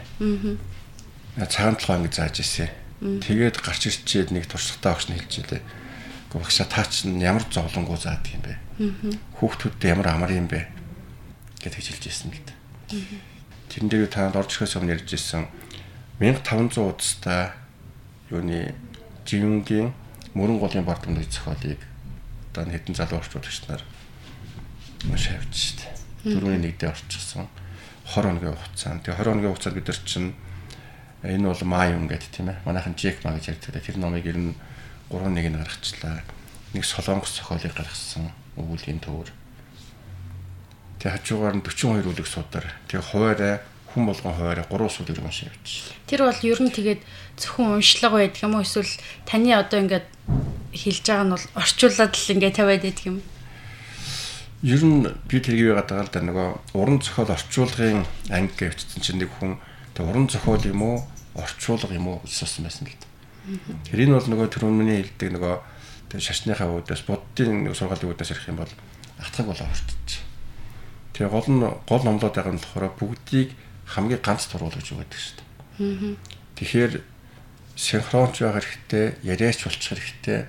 Аа. 1.39 1.47
Цагаан 1.47 1.79
толгой 1.79 2.03
ингэ 2.03 2.19
зааж 2.19 2.43
ирсэн. 2.43 2.67
Тэгээд 2.99 3.63
гарч 3.63 3.87
ирчээд 3.87 4.35
нэг 4.35 4.51
туршлагатай 4.51 4.91
багш 4.91 5.07
нь 5.07 5.15
хэлж 5.15 5.33
илээ. 5.39 5.63
Гэхдээ 5.63 6.41
багшаа 6.43 6.67
таа 6.67 6.85
чинь 6.91 7.23
ямар 7.23 7.47
зовлонгоо 7.47 7.95
заадаг 7.95 8.27
юм 8.35 8.43
бэ? 8.43 8.59
Хүүхдүүдтэй 9.39 9.95
ямар 9.95 10.07
амар 10.11 10.31
юм 10.35 10.51
бэ? 10.51 10.67
Гэд 11.65 11.75
хэлж 11.81 12.03
ирсэн 12.05 12.29
л 12.29 12.37
дээ. 12.45 12.57
Тэрэн 13.73 13.89
дээр 13.89 14.05
танд 14.13 14.37
орж 14.37 14.53
ирэхээс 14.53 14.77
өмнө 14.77 14.93
ярьж 14.93 15.09
ирсэн 15.17 15.49
1500 16.21 16.77
удастай 16.77 17.51
юуны 18.29 18.77
живэнгийн 19.25 19.89
мөрөн 20.37 20.61
голын 20.61 20.85
бардамны 20.85 21.25
зохиолыг 21.25 21.81
одоо 22.53 22.69
хэдэн 22.69 22.95
залуу 22.95 23.19
орчуулагч 23.19 23.65
нар 23.67 23.81
маш 25.09 25.27
авч 25.33 25.75
штэ. 25.75 25.89
Дөрөвний 26.23 26.71
нэгдээ 26.71 26.93
орчихсон 26.93 27.49
20 28.05 28.37
хоногийн 28.37 28.55
хугацаанд. 28.55 29.01
Тэгээ 29.03 29.17
20 29.17 29.25
хоногийн 29.25 29.51
хугацаанд 29.51 29.75
бид 29.75 29.87
нар 29.89 29.99
чинь 30.05 30.31
энэ 31.25 31.47
бол 31.49 31.61
юм 31.65 32.05
гэдэг 32.07 32.29
тийм 32.31 32.47
ээ. 32.53 32.57
Манайхан 32.65 32.93
Джек 32.93 33.17
маа 33.25 33.35
гэж 33.35 33.45
ярьдаг. 33.49 33.81
Тэр 33.81 33.97
номыг 33.97 34.25
ер 34.25 34.37
нь 34.37 34.53
3-1 35.09 35.33
нь 35.33 35.57
гаргачлаа. 35.57 36.21
Нэг 36.73 36.85
солонгос 36.85 37.33
зохиолыг 37.41 37.73
гаргасан. 37.73 38.29
Өвөлийн 38.55 39.01
төвөр. 39.01 39.29
Тэгээ 41.05 41.21
хажуугаар 41.21 41.55
нь 41.61 41.61
42 41.61 42.01
үлэг 42.01 42.25
судар. 42.25 42.65
Тэгээ 42.89 43.05
хуваарай 43.13 43.61
хүн 43.93 44.09
болгон 44.09 44.33
хуваарай 44.33 44.65
3 44.65 44.89
сул 44.89 45.05
иргэн 45.05 45.29
шивч. 45.29 45.93
Тэр 46.09 46.25
бол 46.25 46.41
ер 46.41 46.57
нь 46.65 46.73
тэгээд 46.73 47.05
зөвхөн 47.37 47.77
уншлага 47.77 48.25
байдаг 48.25 48.41
юм 48.41 48.57
уу 48.57 48.65
эсвэл 48.65 48.89
таны 49.29 49.53
одоо 49.53 49.85
ингээд 49.85 50.09
хэлж 50.73 51.05
байгаа 51.05 51.25
нь 51.29 51.33
бол 51.37 51.45
орчуулад 51.61 52.09
л 52.09 52.33
ингээд 52.33 52.57
тавиад 52.57 52.81
байдаг 52.81 53.05
юм. 53.05 53.21
Ер 54.65 54.81
нь 54.81 55.05
би 55.29 55.37
тэргийг 55.37 55.77
байгаа 55.77 56.01
л 56.01 56.09
да 56.09 56.25
нөгөө 56.25 56.49
уран 56.73 56.97
зохиол 56.97 57.37
орчуулгын 57.37 58.01
анги 58.33 58.65
гэвчсэн 58.65 59.05
чинь 59.05 59.21
нэг 59.21 59.29
хүн 59.37 59.61
тэг 59.93 60.09
уран 60.09 60.25
зохиол 60.25 60.65
юм 60.65 60.81
уу 60.81 60.97
орчуулга 61.37 61.93
юм 61.93 62.17
уу 62.17 62.25
гэсэн 62.25 62.65
байсан 62.65 62.89
л 62.89 62.97
да. 62.97 63.05
Тэр 63.93 64.09
энэ 64.09 64.17
бол 64.17 64.25
нөгөө 64.25 64.47
түрүүний 64.57 65.05
хэлдэг 65.05 65.37
нөгөө 65.37 65.55
тэг 66.09 66.19
шашныхаа 66.25 66.81
үүдээс 66.81 67.05
буддын 67.05 67.69
сургаалын 67.77 68.09
үүдээс 68.09 68.33
ирэх 68.33 68.49
юм 68.49 68.57
бол 68.57 68.73
атгаг 69.21 69.53
болоо 69.53 69.69
орчиж. 69.69 70.24
Тэгээ 71.15 71.31
гол 71.31 71.47
нь 71.47 71.63
гол 71.87 72.03
номлоод 72.03 72.35
байгаа 72.35 72.51
нь 72.51 72.59
болохоор 72.59 72.91
бүгдийг 72.99 73.55
хамгийн 73.87 74.19
ганц 74.19 74.51
тургуул 74.51 74.75
гэж 74.75 74.91
өгöd 74.91 75.15
шүү 75.15 75.35
дээ. 75.39 76.19
Тэгэхээр 76.59 76.93
синхронч 77.79 78.43
байх 78.43 78.59
хэрэгтэй, 78.59 79.05
яриач 79.23 79.63
болчих 79.63 79.95
хэрэгтэй 79.95 80.39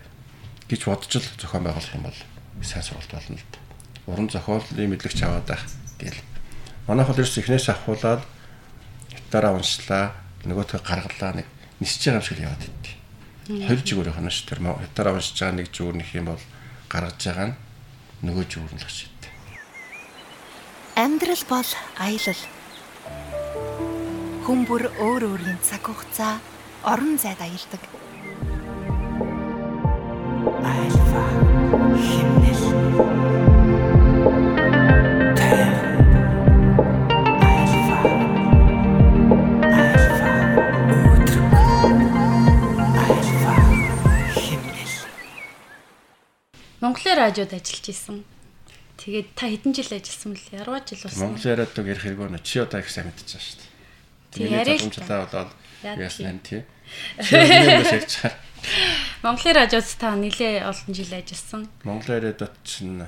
гэж 0.67 0.81
бодож 0.91 1.23
л 1.23 1.31
зохион 1.39 1.71
байгуулах 1.71 1.95
юм 1.95 2.11
бол 2.11 2.19
сайн 2.67 2.83
сургалт 2.83 3.15
болно 3.15 3.39
л 3.39 3.47
дээ. 3.47 3.63
Уран 4.11 4.27
зохиолын 4.27 4.91
мэдлэгч 4.91 5.23
аваад 5.23 5.47
байх 5.47 5.63
гэл. 6.03 6.19
Манайх 6.91 7.15
бол 7.15 7.23
ерөөс 7.23 7.39
эхнээс 7.39 7.71
ахуулаад 7.71 8.27
хятаараа 9.15 9.55
уншлаа, 9.55 10.19
нөгөөтгөө 10.47 10.83
гаргалаа 10.83 11.33
нэг 11.43 11.47
нисэж 11.79 12.11
байгаа 12.11 12.19
юм 12.19 12.27
шиг 12.27 12.43
яваад 12.43 12.63
идэв. 12.67 12.95
Хоёр 13.47 13.81
жигүүр 13.87 14.11
хана 14.15 14.31
ш 14.35 14.43
тэр 14.43 14.63
хятаараа 14.63 15.15
уншиж 15.15 15.39
байгаа 15.39 15.59
нэг 15.63 15.71
жигүүр 15.71 15.97
нөх 15.99 16.11
юм 16.15 16.27
бол 16.35 16.43
гаргаж 16.91 17.23
байгаа 17.23 17.47
нь 17.51 17.59
нөгөө 18.27 18.45
нь 18.47 18.83
л 18.83 18.87
гэж. 18.87 19.16
Амьдрал 20.97 21.45
бол 21.49 21.71
аялал 22.01 22.41
Хүн 24.47 24.65
бүр 24.65 24.89
өөр 24.97 25.23
өөрийн 25.29 25.61
цаг 25.61 25.85
хугацаа, 25.85 26.41
орон 26.87 27.19
зайд 27.21 27.37
аялдаг. 27.43 27.83
Альфа 30.65 31.23
химнэл. 32.01 32.63
Монголын 46.81 47.17
радиод 47.21 47.53
ажиллаж 47.53 47.87
исэн. 47.93 48.36
Тэгээд 48.97 49.29
та 49.37 49.53
хэдэн 49.53 49.77
жил 49.77 49.93
ажилласан 49.93 50.33
бэл? 50.33 50.49
10 50.57 50.89
жил 50.89 51.05
болсон. 51.05 51.21
Монголын 51.21 51.61
радиог 51.61 51.87
ярих 51.87 52.03
хэрэг 52.03 52.21
өнө 52.27 52.41
чи 52.41 52.65
одоо 52.65 52.81
их 52.81 52.89
сайн 52.89 53.13
мэдчихэж 53.13 53.37
байна 53.37 53.45
шүү 53.45 53.61
дээ. 54.41 54.81
Л 54.81 55.05
та 55.05 55.29
болоод 55.29 55.53
яасан 55.85 56.41
тий. 56.41 56.65
Монголын 59.23 59.57
радиоц 59.57 59.95
та 60.01 60.17
нэлээ 60.17 60.65
олон 60.65 60.95
жил 60.95 61.13
ажилласан. 61.13 61.69
Монголын 61.85 62.33
радиод 62.33 62.57
чинь 62.65 63.05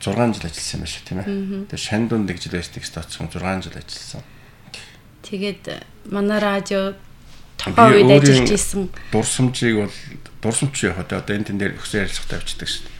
6 0.00 0.14
жил 0.14 0.44
ажилласан 0.44 0.80
юм 0.80 0.86
шиг 0.86 1.02
тийм 1.08 1.18
ээ. 1.24 1.26
Тэгээ 1.72 1.86
Шандун 1.88 2.26
нэг 2.26 2.38
жил 2.38 2.52
байсдаг 2.52 2.84
стацсан 2.84 3.28
6 3.32 3.64
жил 3.64 3.74
ажилласан. 3.74 4.22
Тэгээд 5.24 5.82
манай 6.12 6.38
радио 6.38 6.94
тухайн 7.58 8.06
үед 8.06 8.22
ажиллаж 8.22 8.50
исэн. 8.54 8.86
Дурсамжийг 9.10 9.76
бол 9.82 9.94
дурсамж 10.42 10.78
яг 10.86 10.98
одоо 11.02 11.34
энэ 11.34 11.50
тэн 11.50 11.58
дээр 11.58 11.74
өгсөн 11.74 12.06
ярилцлагатай 12.06 12.38
авчдаг 12.38 12.68
шүү 12.70 12.86
дээ. 12.86 12.97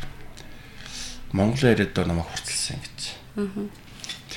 Монголын 1.32 1.76
радио 1.76 2.04
намайг 2.04 2.28
хурцлсан 2.30 2.80
гэж. 2.80 2.98
Аа 3.36 3.68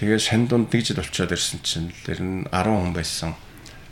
Тэгээд 0.01 0.17
Шандунд 0.17 0.73
нэг 0.73 0.81
жил 0.81 0.97
болчиход 0.97 1.29
ирсэн 1.29 1.61
чинь 1.61 1.93
тэр 2.01 2.25
нь 2.25 2.49
10 2.49 2.73
хүн 2.73 2.89
байсан. 2.89 3.37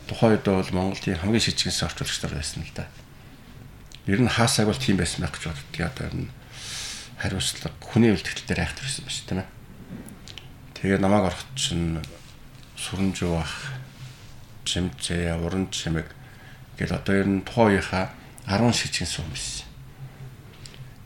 Тухайн 0.09 0.41
үед 0.41 0.47
бол 0.49 0.73
Монголын 0.73 1.21
хамгийн 1.21 1.37
шижигсэн 1.37 1.85
орчуулагч 1.85 2.17
нар 2.25 2.33
байсан 2.33 2.65
л 2.65 2.73
да. 2.73 2.89
Ер 4.09 4.17
нь 4.17 4.25
хаасаг 4.25 4.65
бол 4.65 4.73
тийм 4.73 4.97
байсан 4.97 5.21
байх 5.21 5.37
гэж 5.37 5.53
боддог. 5.53 5.85
Одоо 5.85 6.09
энэ 6.09 6.33
хариуцлага 7.21 7.77
хүний 7.77 8.09
үлдэгдэл 8.09 8.47
дээр 8.49 8.63
айхтар 8.65 8.89
байсан 8.89 9.05
ба 9.05 9.11
ш 9.13 9.21
тийм 9.21 9.39
ээ. 9.45 9.49
Тэгээ 10.81 10.97
намайг 10.97 11.29
орохт 11.29 11.49
чинь 11.53 12.01
сүрэмжүү 12.73 13.29
бах 13.29 13.53
чимцээ 14.65 15.37
уран 15.37 15.69
чимэг 15.69 16.09
гэл 16.73 16.97
одоо 16.97 17.13
ер 17.21 17.29
нь 17.29 17.45
тухайн 17.45 17.77
үеийнхаа 17.77 18.09
10 18.49 18.73
шижигсэн 18.73 19.29
хүн 19.29 19.29
байсан. 19.29 19.67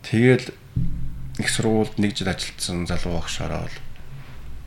Тэгэл 0.08 0.48
их 1.40 1.50
сургуульд 1.50 1.98
нэг 1.98 2.14
жил 2.14 2.30
ажилласан 2.30 2.86
залуу 2.86 3.18
багш 3.18 3.42
ороод 3.42 3.74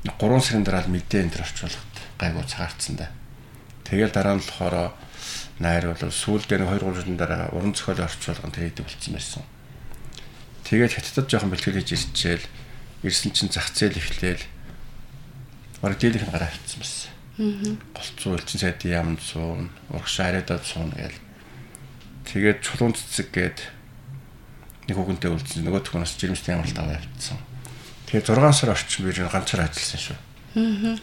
3 0.06 0.40
сарын 0.42 0.64
дараа 0.64 0.82
л 0.86 0.94
мэдээ 0.94 1.26
энэ 1.26 1.32
төр 1.34 1.44
орчуулгад 1.46 1.94
гайгүй 2.18 2.44
цагаарцсан 2.46 2.94
да. 2.96 3.10
Тэгэл 3.86 4.14
дараа 4.14 4.38
нь 4.38 4.42
болохоор 4.42 4.94
найр 5.58 5.84
бол 5.90 6.10
сүүлдээ 6.10 6.62
нэг 6.62 6.70
2 6.70 6.86
3 6.86 6.98
жилийн 7.02 7.18
дараа 7.18 7.50
уран 7.54 7.74
зохиолын 7.74 8.06
орчуулганд 8.06 8.54
тэгээд 8.54 8.82
болцсон 8.82 9.14
байсан. 9.14 9.42
Тэгээд 10.66 10.94
хятадд 10.94 11.30
жоохон 11.30 11.50
бэлтгэл 11.54 11.78
хийж 11.78 11.90
ирчээл 11.94 12.46
ирсэн 13.06 13.30
чинь 13.30 13.50
зах 13.54 13.70
зээл 13.70 13.98
ихлээл 13.98 14.42
бараг 15.82 15.98
дийлэх 15.98 16.26
нь 16.26 16.34
гараа 16.34 16.50
авчихсан 16.50 16.80
байсан. 16.82 17.10
Аа. 17.38 17.74
Голцоо 17.94 18.34
элчин 18.34 18.60
сайдын 18.60 18.90
яамд 18.90 19.20
суун, 19.22 19.70
урагш 19.90 20.18
арайдад 20.18 20.64
суун 20.66 20.90
гээл. 20.90 21.20
Тэгээд 22.26 22.58
чулуун 22.64 22.94
цэцэг 22.98 23.30
гээд 23.30 23.58
нэг 24.86 24.96
хүүхэнтэй 24.96 25.30
үлдсэн 25.30 25.66
нөгөө 25.66 25.82
түүнээс 25.82 26.14
жирэмстэй 26.14 26.54
ямалт 26.54 26.78
аваа 26.78 26.98
явчихсан. 26.98 27.38
Тэгээд 28.06 28.30
6 28.30 28.54
сар 28.54 28.70
орчим 28.70 29.02
би 29.02 29.10
ганцаар 29.12 29.66
ажилласан 29.66 30.00
шүү. 30.00 30.18
Аа. 30.56 30.96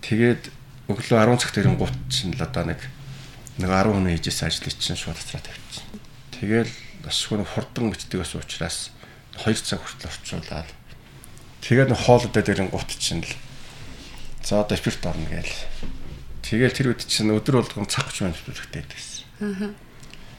Тэгээд 0.00 0.42
өглөө 0.88 1.18
10 1.20 1.42
цагт 1.44 1.60
ирэн 1.60 1.76
гут 1.76 1.92
чинь 2.08 2.32
л 2.32 2.40
одоо 2.40 2.64
нэг 2.64 2.80
нэг 3.60 3.68
10 3.68 3.92
хүн 3.92 4.08
хийжсэн 4.08 4.48
ажлыг 4.48 4.72
чинь 4.80 4.96
шууд 4.96 5.20
цараа 5.20 5.44
тавьчихсан. 5.44 5.86
Тэгэл 6.32 6.72
бас 7.04 7.18
хүн 7.28 7.44
хурдан 7.44 7.92
битдэг 7.92 8.24
бас 8.24 8.32
учраас 8.32 8.90
2 9.36 9.52
цаг 9.52 9.84
хүртэл 9.84 10.08
орчуулаад 10.08 10.68
тэгээд 11.60 11.92
нэг 11.92 12.00
хоолойдоо 12.00 12.42
дэрэн 12.42 12.72
гут 12.72 12.88
чинь 12.96 13.20
л 13.20 13.32
за 14.40 14.64
одоо 14.64 14.78
спирт 14.80 15.04
орно 15.04 15.28
гээл. 15.28 15.54
Тэгэл 16.40 16.72
тэр 16.72 16.88
үед 16.94 17.02
чинь 17.04 17.34
өдөр 17.34 17.60
болгон 17.60 17.90
цаг 17.90 18.08
30 18.14 18.30
минут 18.30 18.46
төлөхтэй 18.46 18.84
байсан. 18.86 19.26
Аа. 19.42 19.74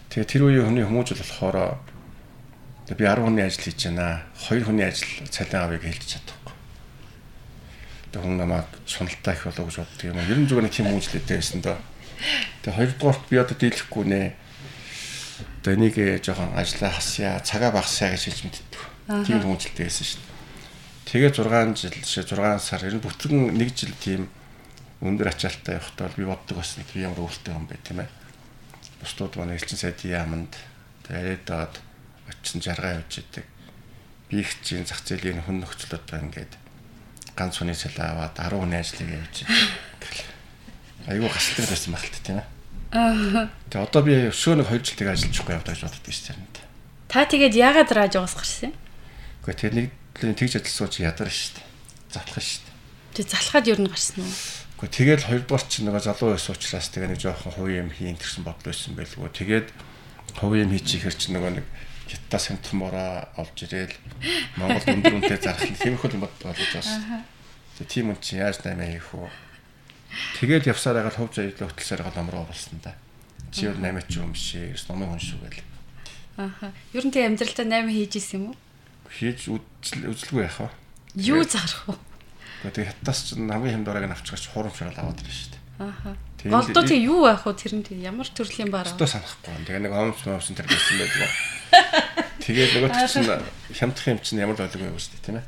Тэгээ 0.09 0.31
тэр 0.31 0.43
үеийн 0.47 0.65
хүний 0.71 0.85
хүмүүжил 0.87 1.19
болохоор 1.19 1.83
би 2.95 3.03
10 3.03 3.19
хүний 3.19 3.43
ажил 3.43 3.63
хийж 3.67 3.83
байна. 3.91 4.23
2 4.47 4.63
хүний 4.63 4.87
ажил 4.87 5.27
цалин 5.27 5.59
авъя 5.59 5.79
гэж 5.83 5.91
хэлж 5.91 6.07
чадахгүй. 6.15 6.55
Тэгээ 8.15 8.23
хүн 8.23 8.37
намайг 8.39 8.69
шуналтай 8.87 9.35
их 9.35 9.43
болоо 9.43 9.65
гэж 9.67 9.77
боддог 9.83 10.05
юм. 10.07 10.23
Ерөн 10.23 10.47
зүгээр 10.47 10.63
нэг 10.63 10.75
тийм 10.77 10.87
хүмүүжлээтэй 10.87 11.35
байсан 11.35 11.59
доо. 11.59 11.77
Тэгээ 12.63 12.77
хоёрдугаарт 12.79 13.23
би 13.27 13.35
одоо 13.35 13.57
дийлэхгүй 13.59 14.05
нэ. 14.07 14.21
Одоо 15.59 15.71
энийг 15.75 15.95
жоохон 16.23 16.55
ажиллаа 16.55 16.91
хасъя, 16.95 17.43
цагаа 17.43 17.75
багасъя 17.75 18.15
гэж 18.15 18.23
хэлж 18.23 18.41
мэддэг. 18.47 18.81
Тийм 19.27 19.43
хүмүүжлэлтэй 19.43 19.83
байсан 19.83 20.07
шүү 20.07 20.21
дээ. 20.23 20.35
Тэгээ 21.07 21.31
6 21.35 21.75
жил, 21.75 22.23
6 22.23 22.63
сар 22.63 22.83
ер 22.87 22.95
нь 22.95 23.03
бүтэн 23.03 23.51
1 23.51 23.75
жил 23.75 23.95
тийм 23.99 24.31
өндөр 25.03 25.29
ачаалттай 25.29 25.77
явахдаа 25.77 26.09
би 26.17 26.25
боддог 26.25 26.57
бас 26.57 26.73
нэг 26.79 26.89
ямар 26.95 27.21
өвөлтэй 27.21 27.53
юм 27.53 27.67
бэ 27.69 27.77
тийм 27.85 28.01
ээ. 28.01 28.09
Бусдууд 29.03 29.37
манай 29.37 29.55
элчин 29.55 29.77
сайдын 29.77 30.11
яамд 30.11 30.53
тэгээд 31.05 31.45
доод 31.45 31.79
очсон 32.29 32.61
жаргаа 32.61 32.99
явж 33.01 33.23
идэг. 33.23 33.45
Би 34.29 34.43
их 34.43 34.51
чинь 34.61 34.85
зах 34.85 35.01
зээлийн 35.03 35.43
хүн 35.43 35.63
нөхцөл 35.63 35.99
одоо 35.99 36.19
ингээд 36.19 36.53
ганц 37.35 37.59
хүний 37.59 37.75
цалин 37.75 38.03
аваад 38.03 38.35
10 38.35 38.59
хүний 38.59 38.79
ажлыг 38.79 39.09
явж 39.09 39.35
идэг 39.47 40.37
айгүй 41.07 41.29
гасалтай 41.31 41.65
байсан 41.71 41.93
байх 41.95 42.03
л 42.03 42.19
тийм 42.19 42.39
ээ. 42.43 43.47
Тэгээ 43.71 43.87
одоо 43.87 44.01
би 44.03 44.13
өшөө 44.27 44.59
нэг 44.59 44.67
2 44.67 44.83
жил 44.83 44.99
тэгээ 44.99 45.15
ажиллаж 45.15 45.37
байгаа 45.39 45.57
явдаа 45.63 45.73
гэж 45.73 45.83
боддог 45.87 46.11
шүү 46.11 46.35
дээ. 46.35 46.67
Та 47.07 47.23
тэгээд 47.23 47.55
яагаад 47.55 47.91
раажоос 47.95 48.35
гарсан 48.35 48.71
юм? 48.71 48.75
Гэхдээ 49.47 49.71
тэр 49.71 49.73
нэг 50.27 50.35
тэгж 50.35 50.53
ажилласан 50.59 50.91
чи 50.91 50.99
ядар 51.07 51.31
шүү 51.31 51.51
дээ. 51.55 51.67
Затлах 52.11 52.43
шүү 52.43 52.63
дээ. 52.67 52.75
Тэг 53.15 53.25
залхаад 53.31 53.65
юу 53.71 53.79
н 53.79 53.87
гарсан 53.87 54.19
уу? 54.19 54.35
Гэхдээ 54.83 54.95
тэгээд 54.99 55.21
хоёрдугаар 55.31 55.63
чи 55.71 55.79
нөгөө 55.87 56.03
залуу 56.03 56.29
байсан 56.35 56.51
учраас 56.59 56.87
тэгээ 56.91 57.09
нэг 57.15 57.19
жоохон 57.23 57.55
хувийн 57.55 57.87
юм 57.87 57.91
хийн 57.95 58.19
гэсэн 58.19 58.43
бодол 58.43 58.67
байсан 58.67 58.91
байлгүй. 58.99 59.31
Тэгээд 59.31 59.67
хувийн 60.43 60.67
юм 60.67 60.75
хийчихэр 60.75 61.15
чи 61.15 61.31
нөгөө 61.31 61.51
нэг 61.63 61.65
хятад 62.07 62.41
симптомороо 62.41 63.27
олж 63.37 63.57
ирээл 63.67 63.95
Монгол 64.57 64.87
өндөр 64.87 65.15
үнэтэй 65.19 65.39
зарах 65.43 65.67
юм 65.67 65.77
хэмээх 65.77 66.13
юм 66.15 66.23
бодож 66.23 66.57
байна. 66.57 67.25
Тэгээ 67.77 67.91
тийм 67.91 68.07
үн 68.11 68.19
чи 68.23 68.39
яаж 68.41 68.63
наймаа 68.63 68.87
хийх 68.87 69.11
вэ? 69.13 69.29
Тэгээд 70.39 70.69
явсаар 70.71 71.03
байгаа 71.03 71.13
хувь 71.13 71.35
заядлаа 71.35 71.69
хөтлсээр 71.69 72.01
байгаа 72.01 72.17
номроо 72.17 72.43
болсон 72.47 72.79
да. 72.81 72.95
Чи 73.51 73.69
юу 73.69 73.75
8 73.77 74.07
ч 74.09 74.17
юм 74.17 74.33
шээ. 74.33 74.73
Ерөөс 74.73 74.87
номын 74.89 75.13
хүн 75.13 75.21
шүү 75.21 75.39
гээл. 75.45 75.63
Ааха. 76.37 76.71
Ер 76.93 77.05
нь 77.05 77.13
тэг 77.13 77.27
амьдралтаа 77.27 77.65
8 77.65 77.91
хийж 77.91 78.13
исэн 78.17 78.35
юм 78.39 78.45
уу? 78.51 78.57
Хийж 79.11 79.39
үзэлгүй 79.51 80.43
яах 80.47 80.59
вэ? 80.63 80.69
Юу 81.21 81.43
зарах 81.45 81.85
вэ? 81.87 81.95
Тэгээд 82.73 82.89
хятадас 82.97 83.19
ч 83.25 83.37
хамгийн 83.37 83.73
хэм 83.81 83.85
дураг 83.85 84.05
нь 84.09 84.15
авчихгач 84.15 84.49
хурамч 84.49 84.75
шал 84.81 84.97
аваад 84.97 85.21
ирж 85.21 85.37
штэ. 85.53 85.57
Ааха. 85.77 86.17
Голдоо 86.43 86.83
тэг 86.85 87.01
юу 87.01 87.25
байх 87.25 87.45
вэ 87.45 87.53
тэр 87.53 87.73
нь 87.77 87.85
ямар 88.01 88.29
төрлийн 88.29 88.69
бараа? 88.73 88.93
Өстөө 88.93 89.09
санахгүй. 89.09 89.53
Тэгээ 89.65 89.83
нэг 89.85 89.93
омс 89.93 90.21
момс 90.25 90.49
тэр 90.53 90.65
байсан 90.65 90.97
байдаг. 90.97 91.29
Тэгээд 92.41 92.71
нөгөө 92.79 92.91
чинь 93.11 93.27
хямдах 93.75 94.05
юм 94.07 94.19
чинь 94.23 94.41
ямар 94.41 94.57
ойлгогүй 94.57 94.91
юм 94.91 94.99
штэ 94.99 95.19
тийм 95.23 95.39
ээ 95.41 95.45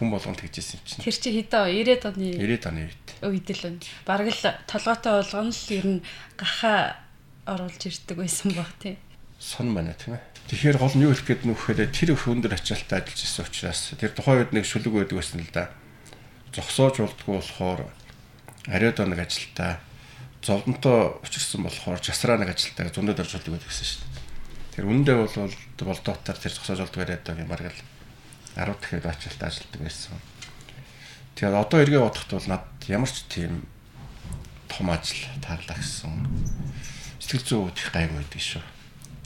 хүн 0.00 0.08
болгон 0.08 0.32
тэгжсэн 0.32 0.80
юм 0.80 0.84
чинь. 0.88 1.04
Тэр 1.04 1.16
чи 1.20 1.30
хэдэн 1.36 1.68
90-ад 1.76 2.16
оны 2.16 2.32
90-ад 2.40 2.66
оны 2.72 2.80
үед. 2.88 3.06
Үед 3.20 3.48
л 3.52 3.68
энэ. 3.68 3.84
Бараг 4.08 4.32
л 4.32 4.44
толгойтой 4.64 5.12
болгоно 5.20 5.52
л 5.52 5.68
ер 5.76 5.86
нь 5.92 6.00
гаха 6.40 6.96
оруулж 7.44 7.82
ирдэг 7.84 8.16
байсан 8.16 8.48
баг 8.56 8.72
тий. 8.80 8.96
Сон 9.36 9.76
байна 9.76 9.92
тийм 9.92 10.16
ээ. 10.16 10.24
Тэгэхээр 10.48 10.80
гол 10.80 10.96
нь 10.96 11.04
юу 11.04 11.12
хэлэх 11.12 11.44
гээд 11.44 11.44
нөхөөрэ 11.44 11.92
тэр 11.92 12.16
их 12.16 12.24
өндөр 12.24 12.56
ачаалтаа 12.56 13.04
ажиллаж 13.04 13.20
ирсэн 13.20 13.44
учраас 13.44 13.80
тэр 14.00 14.12
тухайн 14.16 14.40
үед 14.40 14.52
нэг 14.56 14.64
шүлэг 14.64 14.92
байдаг 15.04 15.16
байсан 15.20 15.44
л 15.44 15.52
да. 15.52 15.68
Зогсоож 16.56 16.96
болдгоо 17.04 17.44
болохоор 17.44 17.80
ариад 18.72 19.04
нэг 19.04 19.20
ажилтаа 19.20 19.84
зовдонтой 20.40 21.20
учирсан 21.20 21.60
болохоор 21.68 22.00
жасраа 22.00 22.40
нэг 22.40 22.56
ажилтаа 22.56 22.88
зөндөө 22.88 23.20
дөрж 23.20 23.36
болдог 23.36 23.60
байсан 23.60 23.84
шүү 23.84 24.00
дээ. 24.00 24.19
Тэр 24.74 24.86
үндэ 24.86 25.12
бол 25.18 25.34
болдоотаар 25.82 26.38
тэр 26.38 26.52
зогсоож 26.54 26.86
болдгоо 26.86 27.02
яриад 27.02 27.26
байгаа 27.26 27.42
юм 27.42 27.50
бараг 27.50 27.74
л 27.74 27.82
10 28.54 28.78
дахиад 28.78 29.06
ачаалт 29.06 29.42
ажилладаг 29.42 29.80
байсан. 29.82 30.18
Тэгээд 31.34 31.54
одоо 31.54 31.78
эргээ 31.82 32.02
бодоход 32.02 32.32
бол 32.36 32.48
над 32.50 32.64
ямар 32.86 33.10
ч 33.10 33.24
тийм 33.26 33.66
том 34.70 34.90
ажил 34.90 35.26
таарлаа 35.42 35.78
гэсэн 35.78 36.12
сэтгэл 37.18 37.46
зүй 37.46 37.58
үүд 37.66 37.78
их 37.78 37.88
гайгүй 37.94 38.16
байдаг 38.18 38.42
шүү. 38.42 38.64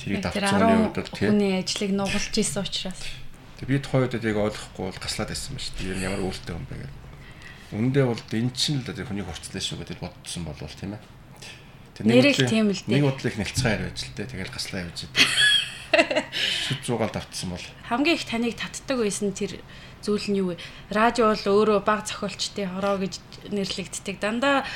Тэрийг 0.00 0.22
давцууны 0.24 0.92
үед 0.92 1.08
тийм 1.12 1.30
хүний 1.32 1.52
ажлыг 1.60 1.92
нугалж 1.92 2.34
исэн 2.36 2.64
учраас. 2.64 3.00
Тэг 3.60 3.68
би 3.68 3.78
тухайн 3.80 4.08
үед 4.08 4.20
яг 4.20 4.36
ойлгохгүй 4.36 4.84
бол 4.92 5.00
гаслаад 5.00 5.30
байсан 5.32 5.56
ба 5.56 5.60
шүү. 5.64 5.76
Тэр 5.80 5.98
ямар 6.04 6.22
өөртөө 6.24 6.56
юм 6.56 6.64
бэ 6.68 6.76
гэдэг. 6.84 7.02
Үндэ 7.74 8.00
бол 8.04 8.20
энэ 8.20 8.52
чинь 8.52 8.84
л 8.84 8.92
хүний 8.92 9.24
хурцлаа 9.24 9.62
шүү 9.64 9.78
гэдэг 9.80 9.98
бодсон 10.04 10.42
болвол 10.44 10.76
тийм 10.76 10.94
ээ. 10.94 11.02
Тэр 11.94 12.04
нэг 12.10 12.36
тийм 12.36 12.70
л 12.74 12.82
нэг 12.90 13.02
бодлыг 13.06 13.34
нэлцгээр 13.38 13.82
байж 13.86 13.98
л 14.02 14.14
дээ. 14.18 14.30
Тэгэл 14.34 14.54
гаслаа 14.54 14.82
явж 14.82 15.06
идэв. 15.06 15.22
шүд 16.66 16.80
зугаалд 16.82 17.16
автсан 17.16 17.54
бол 17.54 17.66
хамгийн 17.86 18.18
их 18.18 18.26
таныг 18.26 18.58
татдаг 18.58 18.98
байсан 18.98 19.30
тэр 19.30 19.62
зүйл 20.02 20.26
нь 20.30 20.38
юу 20.42 20.54
вэ? 20.54 20.60
Радио 20.90 21.30
бол 21.30 21.46
өөрөө 21.46 21.80
баг 21.86 22.04
зохиолчтой 22.04 22.66
хороо 22.66 22.98
гэж 22.98 23.22
нэрлэгддэг. 23.54 24.18
Дандаа 24.18 24.66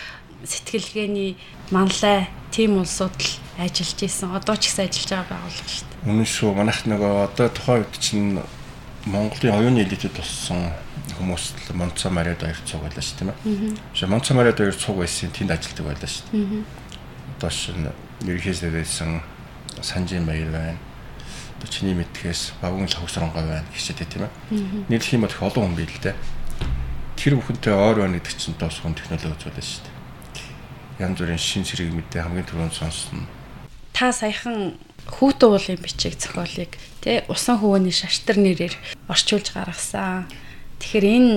сэтгэлгээний 0.47 1.35
манлай 1.75 2.31
тийм 2.55 2.79
улсууд 2.79 3.19
л 3.19 3.33
ажиллаж 3.59 3.99
исэн. 4.07 4.31
Одоо 4.33 4.55
ч 4.55 4.71
гэсэн 4.71 4.87
ажиллаж 4.87 5.11
байгаа 5.11 5.29
байгууллага 5.35 5.69
шүү 5.75 5.87
дээ. 5.91 6.07
Үнэн 6.07 6.29
шүү. 6.29 6.51
Манайх 6.55 6.81
нөгөө 6.87 7.13
одоо 7.27 7.49
тухайн 7.51 7.83
үед 7.83 7.95
чинь 7.99 8.39
Монголын 9.09 9.57
оюуны 9.59 9.83
элитэд 9.83 10.15
болсон 10.15 10.71
хүмүүс 11.19 11.45
л 11.67 11.75
Монцо 11.75 12.11
Мариад 12.15 12.45
хоёр 12.45 12.61
цуг 12.63 12.83
байлаа 12.87 13.03
шүү 13.03 13.19
тийм 13.19 13.31
ээ. 13.35 13.39
Тэгээ 13.95 14.13
Монцо 14.13 14.33
Мариад 14.39 14.59
хоёр 14.63 14.77
цуг 14.77 14.97
байсан 15.03 15.33
тэнд 15.35 15.51
ажилладаг 15.51 15.87
байлаа 15.87 16.09
шүү 16.09 16.25
дээ. 16.31 16.63
Одоо 17.39 17.51
шинэ 17.55 17.95
ерөнхийдөө 18.27 18.71
байсан 18.75 19.23
Санжин 19.81 20.27
Баяр 20.27 20.51
байна 20.51 20.79
одоо 21.59 21.71
чиний 21.71 21.95
мэдхээс 21.95 22.55
багын 22.63 22.87
лавсронгой 22.87 23.43
байна 23.43 23.67
гэжтэй 23.75 24.07
тийм 24.07 24.31
ээ. 24.31 24.87
Нийлэх 24.87 25.13
юм 25.13 25.27
бол 25.27 25.35
их 25.35 25.43
олон 25.43 25.75
хүн 25.75 25.75
бий 25.75 25.91
л 25.91 25.99
дээ. 25.99 26.15
Тэр 27.19 27.35
бүхэнтэй 27.35 27.75
ойр 27.75 27.99
байна 28.07 28.23
гэдэг 28.23 28.39
чинь 28.39 28.55
тоос 28.55 28.79
хүн 28.79 28.95
технологи 28.95 29.35
үзүүлээ 29.35 29.67
шүү 29.67 29.83
дээ. 29.83 31.03
Янз 31.03 31.19
бүрийн 31.19 31.43
шин 31.43 31.67
сэргийг 31.67 31.99
мэдээ 31.99 32.23
хамгийн 32.23 32.47
түрүүнд 32.47 32.75
сонсно. 32.79 33.27
Та 33.91 34.15
саяхан 34.15 34.79
хүүтэн 35.11 35.51
уулын 35.51 35.83
бичиг 35.83 36.15
зохиолыг 36.15 36.79
тий 37.03 37.27
усан 37.27 37.59
хөвөний 37.59 37.91
шаштар 37.91 38.39
нэрээр 38.39 38.79
орчуулж 39.11 39.51
гаргасан. 39.51 40.31
Тэгэхээр 40.79 41.07
энэ 41.07 41.33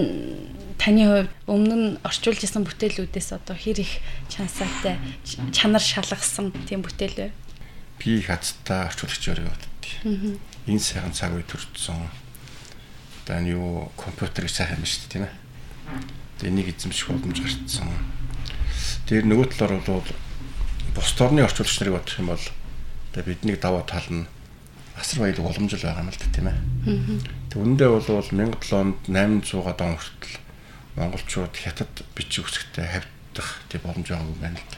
таны 0.81 1.03
хувьд 1.05 1.31
өмнө 1.45 1.75
нь 1.77 1.87
орчуулж 2.01 2.41
исэн 2.41 2.65
бүтээлүүдээс 2.65 3.37
одоо 3.37 3.53
хэр 3.57 3.85
их 3.85 4.01
чансаатай 4.29 4.97
чанар 5.53 5.81
шалгасан 5.81 6.49
тийм 6.65 6.81
бүтээл 6.81 7.29
вэ? 7.29 7.33
Би 8.01 8.21
хацтай 8.25 8.89
орчуулагч 8.89 9.23
өрөө 9.29 9.45
Энэ 10.65 10.81
сайхан 10.81 11.13
цаг 11.13 11.37
үе 11.37 11.45
төрсөн. 11.45 12.01
Одоо 13.25 13.35
энэ 13.37 13.53
юу 13.53 13.93
компьютер 13.97 14.45
их 14.45 14.53
сайхан 14.53 14.81
дээ 14.81 15.09
тийм 15.09 15.23
ээ. 15.29 15.33
Тэгээ 16.41 16.49
энийг 16.53 16.69
эзэмших 16.73 17.13
боломж 17.13 17.37
гарцсан. 17.41 17.89
Тэр 19.05 19.25
нөгөө 19.29 19.53
талаар 19.53 19.81
бол 19.85 20.05
бус 20.97 21.09
орны 21.21 21.45
орчуулагч 21.45 21.77
нарыг 21.77 21.93
бодох 21.97 22.17
юм 22.17 22.29
бол 22.33 22.45
тэгээ 23.13 23.29
бидний 23.29 23.57
даваа 23.57 23.85
тал 23.85 24.05
нь 24.09 24.25
асар 25.01 25.19
баялаг 25.25 25.45
уламжил 25.49 25.81
байгаа 25.81 26.05
юм 26.05 26.13
л 26.13 26.21
да 26.21 26.27
тийм 26.29 26.47
ээ. 26.47 26.59
Тэг 27.49 27.59
үндэ 27.59 27.85
бол 27.89 28.05
1700 28.05 28.77
онд 28.77 28.99
800 29.09 29.81
он 29.81 29.97
хүртэл 29.97 30.35
монголчууд 30.95 31.53
хятад 31.57 31.93
бичиг 32.13 32.45
үсгтээ 32.45 32.85
хавьдах 32.85 33.49
тийм 33.67 33.81
боломж 33.81 34.07
байгаа 34.07 34.29
юм 34.29 34.39
байна 34.39 34.61
л 34.61 34.69
да. 34.69 34.77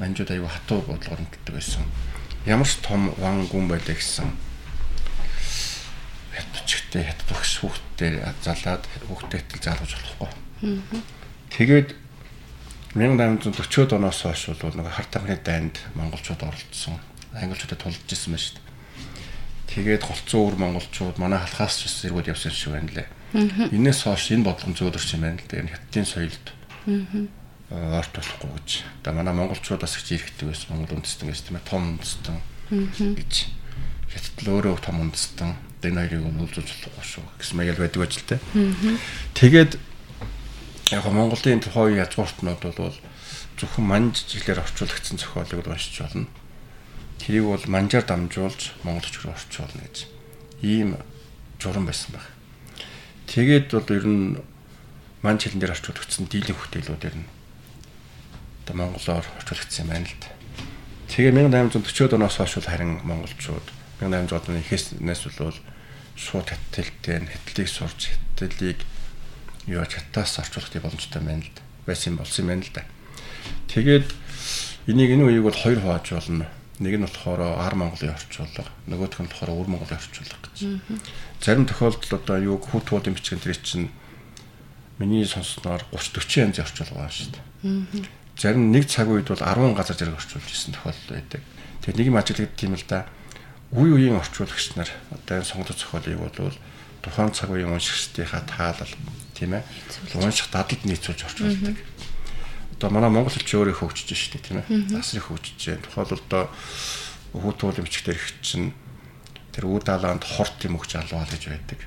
Манжууд 0.00 0.30
аюу 0.32 0.48
хатуу 0.48 0.80
бодлогоор 0.82 1.20
мэддэг 1.20 1.52
байсан 1.52 1.84
ямар 2.48 2.68
ч 2.68 2.80
том 2.80 3.12
ван 3.20 3.44
гүн 3.50 3.68
байлаа 3.68 3.92
гэсэн 3.92 4.30
хятадчтай 6.32 7.04
хятад 7.04 7.28
багш 7.28 7.52
хүүхдтэй 7.60 8.12
залаад 8.40 8.84
хүүхдтэй 9.04 9.40
тэл 9.44 9.62
заалгаж 9.68 9.92
болохгүй. 9.92 10.30
Тэгээд 11.52 11.88
1840-од 12.96 13.92
оноос 13.92 14.24
хойш 14.24 14.48
бол 14.62 14.76
нэг 14.80 14.88
харт 14.88 15.12
амны 15.20 15.36
дайнд 15.44 15.76
монголчууд 15.92 16.40
оролцсон. 16.40 16.96
Англичуудад 17.36 17.82
тулж 17.82 18.00
ирсэн 18.08 18.32
байна 18.32 18.40
шүү 18.40 18.56
дээ. 18.56 18.67
Тэгээд 19.68 20.02
голцоо 20.02 20.48
өр 20.48 20.56
монголчууд 20.56 21.20
манай 21.20 21.38
халахаас 21.44 21.84
ч 21.84 21.92
зэргүүд 21.92 22.32
явсан 22.32 22.52
шиг 22.52 22.72
байна 22.72 22.88
лээ. 22.88 23.08
Энээс 23.76 24.08
хойш 24.08 24.32
энэ 24.32 24.48
бодлого 24.48 24.72
зөөлөрч 24.72 25.10
юм 25.14 25.22
байна 25.28 25.36
л 25.36 25.48
дээ. 25.48 25.68
Хятадын 25.68 26.08
соёлд 26.08 26.46
орт 27.68 28.12
болохгүй 28.16 28.50
гэж. 28.56 28.68
Одоо 29.04 29.12
манай 29.12 29.34
монголчуудаас 29.36 29.94
их 30.00 30.08
иргэдэг 30.08 30.48
байсан. 30.48 30.72
Монгол 30.72 30.96
үндэстэн 31.04 31.28
гэж 31.28 31.40
тийм 31.44 31.60
ээ 31.60 31.68
том 31.68 31.82
үндэстэн 32.00 32.36
гэж. 33.12 33.32
Хятад 34.08 34.36
л 34.40 34.52
өөрөө 34.56 34.76
том 34.80 34.96
үндэстэн. 35.04 35.52
Энэ 35.84 36.00
хоёрыг 36.08 36.26
нь 36.26 36.42
үлзүүлж 36.42 36.68
болохгүй 36.88 37.04
шүү 37.04 37.24
гэсэн 37.38 37.56
маяг 37.60 37.76
байдаг 37.78 38.00
байж 38.02 38.14
л 38.18 38.28
тээ. 38.34 38.40
Тэгээд 39.36 39.72
яг 40.96 41.04
Монголын 41.06 41.60
тухайн 41.60 42.00
язгууртнууд 42.02 42.62
бол 42.64 42.96
зөвхөн 43.60 43.84
манж 43.86 44.26
жилээр 44.26 44.64
орчуулагдсан 44.64 45.20
зохиолыг 45.20 45.66
уншиж 45.68 46.02
болно. 46.02 46.26
Тэрийг 47.18 47.44
бол 47.44 47.64
манжаар 47.66 48.06
дамжуулж 48.06 48.72
монголч 48.82 49.14
руу 49.22 49.34
орчуулна 49.34 49.82
гэж 49.84 50.06
ийм 50.62 50.96
журам 51.58 51.86
байсан 51.86 52.14
баг. 52.14 52.26
Тэгээд 53.26 53.70
бол 53.74 53.88
ер 53.90 54.06
нь 54.06 54.38
манж 55.22 55.44
хэлэн 55.44 55.60
дээр 55.60 55.74
орчуулагдсан 55.74 56.26
дийлэн 56.30 56.56
хөтөлбөрүүд 56.56 57.08
ер 57.10 57.16
нь 57.18 57.28
одоо 58.64 58.74
монголоор 58.78 59.26
орчуулагдсан 59.42 59.84
юм 59.84 59.90
байна 59.90 60.06
л 60.06 60.16
да. 60.22 60.30
Тэгээ 61.10 61.32
1840-од 61.34 62.14
оноос 62.14 62.36
хойш 62.38 62.54
харин 62.62 63.02
монголчууд 63.02 63.66
1800 64.00 64.48
оны 64.48 64.62
ихээс 64.62 64.94
бол 65.42 65.58
шууд 66.14 66.48
хаттэлтэй 66.48 67.26
хэтлийг 67.26 67.68
сурж 67.68 68.14
хэтлийг 68.38 68.78
юу 69.66 69.84
чатаас 69.84 70.38
орчуулах 70.38 70.70
боломжтой 70.78 71.22
байна 71.22 71.42
л 71.42 71.50
да. 71.50 71.62
байсан 71.86 72.16
болсон 72.16 72.44
юм 72.44 72.48
байна 72.48 72.62
л 72.62 72.72
да. 72.74 72.82
Тэгээд 73.68 74.06
энийг 74.86 75.10
энэ 75.16 75.24
үеийг 75.24 75.44
бол 75.44 75.58
хоёр 75.58 75.80
хувааж 75.80 76.06
болно. 76.12 76.46
Нэг 76.78 76.94
нь 76.94 77.06
болохоор 77.06 77.58
ар 77.58 77.74
Монголын 77.74 78.14
орчуулга, 78.14 78.64
нөгөөх 78.86 79.18
нь 79.18 79.26
болохоор 79.26 79.50
өвөр 79.50 79.68
Монголын 79.74 79.98
орчуулга 79.98 80.38
гэж. 80.46 80.58
Зарим 81.42 81.66
тохиолдолд 81.66 82.14
одоо 82.14 82.38
юу 82.38 82.56
хүүт 82.62 82.86
туулын 82.86 83.18
бичгэн 83.18 83.42
дээр 83.42 83.58
чинь 83.58 83.90
миний 85.02 85.26
сонссноор 85.26 85.82
30 85.90 86.22
40 86.22 86.54
янзын 86.54 86.64
орчуулга 86.64 86.94
байна 87.02 87.10
шүү 87.10 87.30
дээ. 87.34 88.06
Зарим 88.38 88.70
нэг 88.70 88.86
цаг 88.86 89.10
үед 89.10 89.26
бол 89.26 89.42
10 89.42 89.74
газар 89.74 89.96
зэрэг 89.98 90.18
орчуулж 90.22 90.46
ирсэн 90.46 90.74
тохиолдол 90.78 91.14
байдаг. 91.18 91.42
Тэгээд 91.82 91.98
нэг 91.98 92.06
юм 92.06 92.18
ажиглагддаг 92.22 92.62
юм 92.62 92.74
л 92.78 92.86
да. 92.86 93.06
Үе 93.74 93.90
үеийн 93.98 94.18
орчуулагч 94.22 94.78
нар 94.78 94.90
одоо 95.10 95.42
энэ 95.42 95.50
сонгогдсон 95.50 95.82
зохиолыг 95.82 96.18
бол 96.22 96.54
тухайн 97.02 97.34
цаг 97.34 97.50
үеийн 97.50 97.74
уншигчдийнхаа 97.74 98.42
таалал 98.46 98.94
тийм 99.34 99.58
ээ. 99.58 99.66
Унших 100.14 100.50
дадалд 100.54 100.82
нийцүүлж 100.86 101.26
орчуулдаг. 101.26 101.76
Одоо 102.78 102.90
манай 102.94 103.10
монгол 103.10 103.34
хэлч 103.34 103.50
өөрөө 103.58 103.76
хөгжиж 103.82 104.14
штэ 104.14 104.38
тийм 104.38 104.62
ээ. 104.62 104.94
Асрын 105.02 105.26
хөгжиж 105.26 105.58
जैन. 105.58 105.82
Тухайлбал 105.82 106.22
одоо 106.22 106.42
хүүтүүл 107.34 107.82
эмчгтэр 107.82 108.14
их 108.14 108.38
чинь 108.40 108.70
тэр 109.50 109.66
үе 109.66 109.82
даалаанд 109.82 110.22
хорт 110.22 110.62
юм 110.62 110.78
өгч 110.78 110.94
алваа 110.94 111.26
гэж 111.26 111.50
байдаг. 111.50 111.82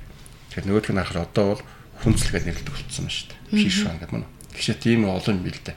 Тэгэхээр 0.52 0.68
нөгөөх 0.68 0.92
нь 0.92 1.00
ахаар 1.00 1.24
одоо 1.24 1.56
бол 1.56 1.62
хүнцлэгээ 2.04 2.44
нэрлдэг 2.44 2.76
болсон 2.76 3.08
байна 3.08 3.16
шүү 3.16 3.28
дээ. 3.32 3.62
Шишван 3.64 3.96
гэдэг 3.98 4.12
мөн. 4.12 4.28
Гэхдээ 4.52 4.76
тийм 4.84 5.00
олон 5.08 5.36
юм 5.40 5.44
бил 5.48 5.60
дээ. 5.64 5.76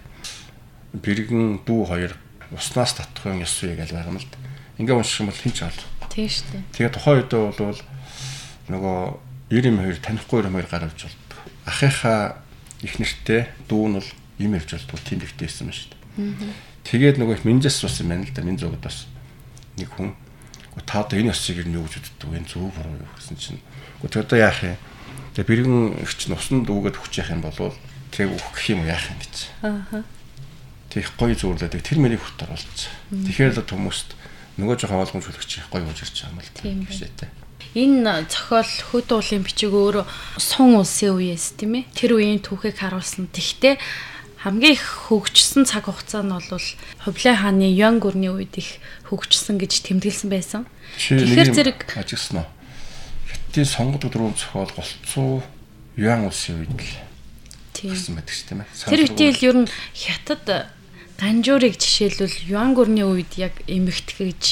Бэргэн 0.99 1.43
дүү 1.63 1.81
хоёр 1.87 2.13
уснаас 2.51 2.99
татхын 2.99 3.39
ёсвэ 3.39 3.79
гэж 3.79 3.95
байгаа 3.95 4.11
юм 4.11 4.19
л 4.19 4.27
да. 4.27 4.37
Ингээ 4.83 4.99
унших 4.99 5.23
юм 5.23 5.31
бол 5.31 5.39
хинч 5.39 5.63
ол. 5.63 5.79
Тийм 6.11 6.27
шүү 6.27 6.47
дээ. 6.51 6.63
Тэгээ 6.75 6.91
тухайн 6.91 7.17
үед 7.23 7.31
бол 7.31 7.79
нөгөө 8.67 8.99
92 9.55 10.03
танихгүй 10.03 10.43
юм 10.43 10.59
хоёр 10.59 10.67
гарч 10.67 11.07
болдог 11.07 11.25
ахыхаа 11.65 12.37
их 12.85 12.99
нэртэй 13.01 13.49
дүү 13.67 13.85
нь 13.89 13.97
бол 13.97 14.09
юм 14.39 14.53
тийм 14.55 15.19
дэвтэйсэн 15.19 15.67
байна 15.67 15.75
шүү 15.75 15.89
дээ. 15.91 16.53
Тэгээд 16.85 17.17
нөгөө 17.19 17.43
минжас 17.43 17.81
бас 17.83 17.99
юм 17.99 18.09
байна 18.11 18.23
л 18.23 18.33
да. 18.35 18.43
Мин 18.43 18.59
зөгд 18.59 18.83
бас 18.83 19.07
нэг 19.75 19.89
хүн 19.95 20.15
та 20.85 21.03
одоо 21.03 21.19
энэ 21.19 21.31
ёсыг 21.31 21.63
юу 21.63 21.87
гэж 21.87 22.03
үздэг 22.03 22.29
вэ? 22.29 22.43
Зөв 22.47 22.71
буруу 22.71 22.99
юу 22.99 23.11
гэсэн 23.15 23.37
чинь. 23.39 23.63
Гэхдээ 24.03 24.23
одоо 24.27 24.37
яах 24.39 24.59
юм? 24.63 24.77
Тэгээ 25.35 25.47
бэргэн 25.47 26.03
ихч 26.03 26.27
нь 26.27 26.35
усанд 26.35 26.67
дүүгээд 26.67 26.99
хүч 26.99 27.13
яах 27.19 27.31
юм 27.31 27.41
бол 27.43 27.75
тэг 28.11 28.31
үх 28.31 28.47
гэх 28.55 28.75
юм 28.75 28.83
яах 28.83 29.07
юм 29.07 29.19
гэж. 29.23 29.35
Аа. 29.63 30.03
Тэг 30.91 31.11
гоё 31.15 31.35
зөөрлөдөг 31.35 31.79
тэр 31.83 31.99
мэрийг 31.99 32.23
хөт 32.23 32.43
оруулж. 32.43 32.79
Тэгэхээр 33.11 33.55
л 33.55 33.63
хүмүүст 33.63 34.15
нөгөө 34.59 34.75
жоохон 34.79 35.03
ойлгомжлогч 35.03 35.51
гоё 35.71 35.83
болж 35.83 35.99
ирж 35.99 36.15
байгаа 36.23 36.31
юм 36.31 36.39
л 36.39 36.51
тийм 36.55 37.45
энэ 37.75 38.23
зохиол 38.31 38.71
хөт 38.87 39.11
уулын 39.11 39.43
бичиг 39.43 39.75
өөрөө 39.75 40.07
сун 40.39 40.79
улсын 40.79 41.19
үеэс 41.19 41.59
тийм 41.59 41.83
ээ 41.83 41.91
тэр 41.91 42.15
үеийн 42.15 42.39
түүхийг 42.39 42.79
харуулсан. 42.79 43.27
Тэгтээ 43.35 43.75
хамгийн 44.45 44.77
их 44.77 45.09
хөгжсөн 45.09 45.65
цаг 45.65 45.89
хугацаа 45.89 46.21
нь 46.21 46.29
бол 46.29 46.45
Хувлай 47.01 47.33
хааны 47.33 47.65
Ян 47.73 47.97
гүрний 47.97 48.29
үед 48.29 48.53
их 48.61 48.77
хөгжсөн 49.09 49.57
гэж 49.57 49.89
тэмдэглэсэн 49.89 50.29
байсан. 50.29 50.61
Тэгэхээр 51.01 51.49
зэрэг 51.49 51.79
ажигласан 51.97 52.45
уу? 52.45 52.49
Хятадын 53.25 53.65
сонгод 53.65 54.05
өдрөө 54.05 54.37
зохиол 54.37 54.69
голцоо 54.77 55.41
Ян 55.97 56.29
улсын 56.29 56.61
үед 56.61 56.77
л 56.77 56.93
тийм 57.73 57.97
байдаг 58.13 58.35
ч 58.37 58.45
тийм 58.45 58.61
ээ. 58.61 58.69
Тэр 58.85 59.01
үеийн 59.09 59.33
ер 59.41 59.57
нь 59.65 59.69
хятад 59.97 60.69
ганжуурыг 61.17 61.79
жишээлбэл 61.79 62.45
Юан 62.45 62.77
гүрний 62.77 63.07
үед 63.07 63.39
яг 63.41 63.55
эмэгтгэж 63.65 64.43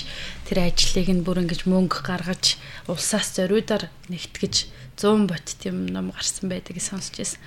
тэр 0.50 0.58
ажлыг 0.74 1.08
нь 1.12 1.22
бүр 1.22 1.44
ингэж 1.44 1.68
мөнгө 1.68 2.02
гаргаж 2.02 2.58
улсаас 2.88 3.36
зориудаар 3.36 3.92
нэгтгэж 4.08 4.72
100 4.98 5.28
бот 5.28 5.46
тийм 5.58 5.90
ном 5.90 6.14
гарсан 6.14 6.50
байдаг 6.50 6.78
гэж 6.78 6.86
сонсч 6.94 7.18
байсан. 7.18 7.40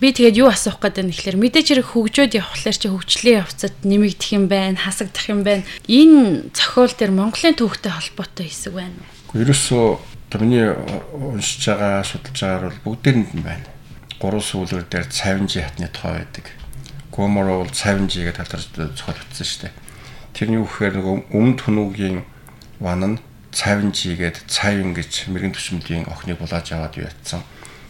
Би 0.00 0.12
тэгээд 0.12 0.36
юу 0.36 0.52
асуух 0.52 0.78
гэдэг 0.84 1.04
нь 1.08 1.12
ихлээр 1.16 1.40
мэдээж 1.40 1.66
хэрэг 1.80 1.88
хөгжөөд 1.96 2.36
явхлаар 2.36 2.76
чи 2.76 2.88
хөгжлийн 2.92 3.40
явцад 3.40 3.74
нэмэгдэх 3.88 4.30
юм 4.36 4.44
байна, 4.52 4.76
хасагдах 4.76 5.26
юм 5.32 5.40
байна. 5.40 5.64
Энэ 5.88 6.52
зохиол 6.52 6.92
дээр 6.92 7.12
Монголын 7.16 7.56
түүхтэй 7.56 7.92
холбоотой 7.92 8.46
хэсэг 8.52 8.72
байна 8.76 9.00
уу? 9.32 9.40
Ерөөсөө 9.40 9.86
тэрний 10.28 10.68
уншиж 11.16 11.64
байгаа, 11.72 12.04
судалж 12.04 12.36
байгаагаар 12.36 12.68
бол 12.68 12.84
бүгдээрэнд 13.00 13.32
нь 13.32 13.44
байна. 13.48 13.66
Гурван 14.20 14.44
сүүлэр 14.44 14.84
дээр 14.84 15.08
цавинжи 15.08 15.64
хатны 15.64 15.88
тоо 15.88 16.20
байдаг. 16.20 16.52
Гоморо 17.08 17.64
бол 17.64 17.72
цавинжи 17.72 18.28
гэдэг 18.28 18.44
талаар 18.44 18.92
зохиол 18.92 19.24
бичсэн 19.24 19.48
шүү 19.48 19.60
дээ. 19.64 19.74
Тэрний 20.36 20.60
үхээр 20.60 20.94
нэг 21.00 21.06
өмнөд 21.32 21.60
хүнүүгийн 21.64 22.18
ван 22.84 23.00
нь 23.00 23.16
цавинжигээд 23.50 24.46
цавин 24.46 24.94
гэж 24.94 25.26
мэрэгэн 25.30 25.54
төшмөлийн 25.54 26.06
охиныг 26.06 26.38
булааж 26.38 26.70
аваад 26.70 26.94
ятсан. 26.96 27.42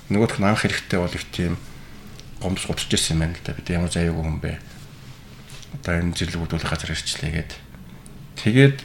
Нөгөөх 0.09 0.41
нь 0.41 0.49
анх 0.49 0.65
эрэхтэй 0.65 0.99
бол 0.99 1.13
их 1.13 1.25
тийм 1.29 1.61
гомдос 2.41 2.65
гутарч 2.65 2.91
ирсэн 2.97 3.17
юм 3.17 3.21
байна 3.29 3.37
л 3.37 3.45
да. 3.45 3.53
Бид 3.53 3.69
ямар 3.69 3.93
заяагүй 3.93 4.25
хүн 4.25 4.41
бэ? 4.41 4.59
Одоо 5.81 5.95
энэ 6.01 6.17
жилгүүдүүл 6.17 6.65
газар 6.65 6.97
ирчлээгээд 6.97 7.53
тэгээд 8.41 8.77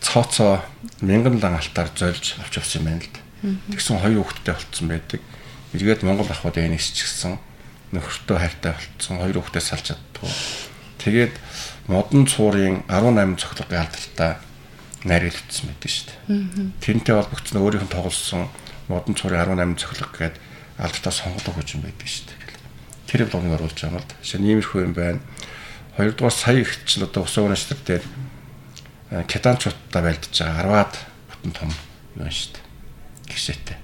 цооцоо 0.00 0.62
мянган 1.02 1.42
лан 1.42 1.58
алтаар 1.58 1.90
зольж 1.98 2.38
авч 2.38 2.54
явсан 2.62 2.78
юм 2.80 2.86
байна 2.86 3.02
л 3.02 3.10
да. 3.10 3.20
Тэгсэн 3.74 3.98
хоёр 3.98 4.22
хүүхэдтэй 4.22 4.54
болцсон 4.54 4.86
байдаг. 4.88 5.20
Эргээд 5.74 6.02
Монгол 6.06 6.30
ахвад 6.30 6.56
энэ 6.60 6.78
исчихсэн. 6.78 7.42
Нөхөртөө 7.90 8.38
хайртай 8.38 8.72
болцсон. 8.78 9.18
Хоёр 9.18 9.42
хүүхдээ 9.42 9.64
салж 9.64 9.84
чаддгүй. 9.90 10.30
Тэгээд 11.00 11.34
модон 11.88 12.28
цуурын 12.28 12.84
18 12.86 13.40
цохилгын 13.40 13.80
алдартай 13.80 14.32
найруулагдсан 15.04 15.70
байдаг 15.70 15.90
шүү 15.90 16.06
дээ. 16.28 16.72
Тэрнтэй 16.84 17.14
холбогдсон 17.16 17.60
өөрийнх 17.64 17.86
нь 17.88 17.94
тоглосон 17.94 18.48
модон 18.88 19.14
цорын 19.16 19.40
18 19.48 19.80
цохилго 19.80 20.12
гээд 20.12 20.36
алдартай 20.76 21.12
сонголоо 21.12 21.54
хожим 21.56 21.80
байдаг 21.80 22.04
шүү 22.04 22.28
дээ. 22.28 22.38
Тэр 23.08 23.24
блогыг 23.24 23.56
оруулж 23.56 23.78
байгаа 23.80 23.96
юм 23.96 24.04
л 24.04 24.08
да. 24.08 24.16
Шинэ 24.20 24.44
иймэрхүү 24.52 24.80
юм 24.84 24.92
байна. 24.92 25.20
Хоёрдугаар 25.96 26.36
сая 26.36 26.60
их 26.60 26.84
чинь 26.84 27.04
одоо 27.04 27.24
ус 27.24 27.36
унаачтар 27.38 27.80
дээр 27.80 28.04
кетанчуудтай 29.24 30.02
байлдаж 30.04 30.34
байгаа 30.36 30.68
10-аад 30.68 30.94
бүтэн 31.32 31.52
том 31.56 31.70
юм 32.20 32.28
шүү 32.28 32.52
дээ. 32.52 32.64
Гişэтэй. 33.32 33.78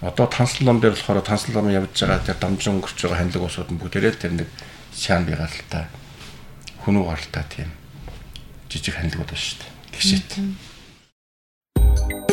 Одоо 0.00 0.26
танслан 0.32 0.64
ном 0.64 0.80
дээр 0.80 0.96
болохоор 0.96 1.20
танслан 1.20 1.54
ном 1.60 1.68
явж 1.68 1.92
байгаа 1.92 2.24
тэр 2.24 2.40
дамжин 2.40 2.80
өнгөрч 2.80 2.98
байгаа 3.04 3.20
ханилга 3.20 3.46
усууд 3.52 3.68
нь 3.68 3.80
бүгдээрээ 3.82 4.16
тэр 4.16 4.32
нэг 4.32 4.48
шаан 4.96 5.26
бигаралтай 5.28 5.90
хүнүү 6.86 7.04
гаралтай 7.04 7.44
тийм 7.52 7.70
жижиг 8.70 8.94
ханилгууд 8.94 9.28
байна 9.28 9.42
шүү 9.42 9.58
дээ 9.60 9.77
гişэт. 9.98 10.30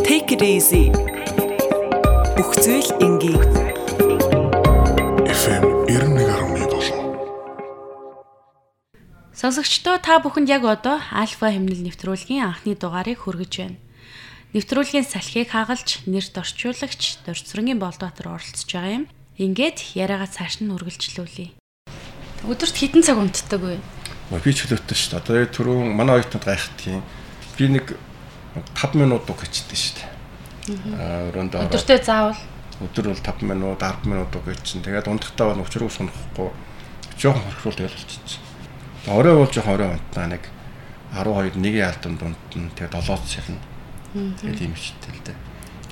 Take 0.05 0.37
it 0.37 0.41
easy. 0.45 0.93
Бүхцэл 2.37 2.85
энгийн. 3.01 3.41
FM 5.25 5.65
91.7. 5.89 6.93
Сонсогчдоо 9.33 9.97
та 9.97 10.21
бүхэнд 10.21 10.49
яг 10.53 10.63
одоо 10.69 11.01
альфа 11.09 11.49
хэмнэл 11.49 11.81
нэвтрүүлгийн 11.89 12.45
анхны 12.45 12.77
дугаарыг 12.77 13.25
хүргэж 13.25 13.53
байна. 13.57 13.81
Нэвтрүүлгийн 14.53 15.09
салхийг 15.09 15.49
хагалж 15.49 16.05
нэрт 16.05 16.37
орчуулагч 16.37 17.25
Дорцрынгийн 17.25 17.81
Болдбаатар 17.81 18.29
оролцож 18.29 18.69
байгаа 18.69 18.93
юм. 19.03 19.09
Ингээд 19.41 19.97
яриагаа 19.97 20.29
цааш 20.29 20.61
нь 20.61 20.69
үргэлжлүүлье. 20.69 21.57
Өдөрт 22.45 22.75
хэдэн 22.77 23.01
цаг 23.01 23.17
унтдаг 23.17 23.57
вэ? 23.57 23.81
Би 24.37 24.53
ч 24.53 24.63
хөлөөтэй 24.63 24.95
шүү 24.95 25.09
дээ. 25.17 25.21
Одоо 25.21 25.49
түрүүн 25.49 25.97
манай 25.97 26.21
оюутнууд 26.21 26.45
гайхдаг 26.45 27.01
юм 27.01 27.03
би 27.57 27.67
нэг 27.71 27.95
5 28.75 28.95
минут 28.95 29.25
дуг 29.25 29.39
хийчихдээ 29.43 29.79
шүү 29.79 29.95
дээ. 29.99 30.09
Аа 30.99 31.27
өрөөндөө 31.31 31.59
өдөртөө 31.67 31.99
заавал 32.03 32.39
өдөр 32.81 33.05
бол 33.11 33.23
5 33.23 33.43
минут 33.47 33.79
10 33.79 34.07
минут 34.07 34.29
дуг 34.31 34.43
хийчин. 34.47 34.83
Тэгээд 34.83 35.07
унтахтаа 35.07 35.53
бол 35.53 35.63
өчрөө 35.63 35.89
сундахгүй 35.91 36.49
жоохон 37.15 37.43
хорхрол 37.43 37.79
тэгэл 37.79 37.95
болчихсон. 37.95 38.43
Орой 39.07 39.35
бол 39.39 39.51
жоох 39.51 39.67
орой 39.67 39.89
унтнаа 39.95 40.27
нэг 40.27 40.43
12 41.15 41.55
1-ийн 41.55 41.87
алдан 41.87 42.17
дунд 42.19 42.39
нь 42.55 42.71
тэгээ 42.75 42.91
7-д 42.91 43.27
сарна. 43.27 43.61
Тэгээд 44.15 44.61
ийм 44.63 44.75
хичтэй 44.75 45.11
л 45.15 45.23
дээ. 45.23 45.37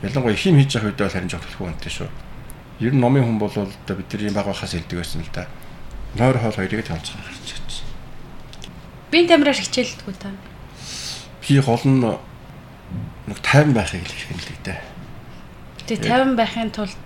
Ялангуяа 0.03 0.35
хим 0.35 0.59
хийж 0.59 0.75
явах 0.75 0.91
үед 0.91 0.99
бол 0.99 1.15
харин 1.15 1.31
жоох 1.31 1.43
төлхөө 1.47 1.67
унтсан 1.71 1.93
шүү. 2.03 2.09
Ер 2.83 2.91
нь 2.91 2.99
номын 2.99 3.23
хүн 3.23 3.39
бол 3.39 3.51
одоо 3.55 3.95
бид 3.95 4.11
нар 4.11 4.23
ийм 4.27 4.35
баг 4.35 4.47
байхаас 4.51 4.75
илдэг 4.75 4.99
байсан 4.99 5.23
л 5.23 5.31
да. 5.31 5.47
Нойр 6.19 6.37
хоол 6.39 6.59
хоёрыг 6.59 6.83
толцоо 6.83 7.15
гарч 7.23 7.55
ирчихсэн. 7.55 7.87
Би 9.11 9.23
тамираар 9.23 9.55
хичээлдэггүй 9.55 10.15
та. 10.19 10.35
Гол 11.43 11.83
нь 11.83 11.99
нэг 13.27 13.39
50 13.43 13.75
байхыг 13.75 14.03
л 14.03 14.15
их 14.15 14.25
хэлдэг 14.31 14.59
дээ. 14.63 14.79
Тэгээ 15.87 16.35
50 16.35 16.39
байхын 16.39 16.71
тулд 16.71 17.03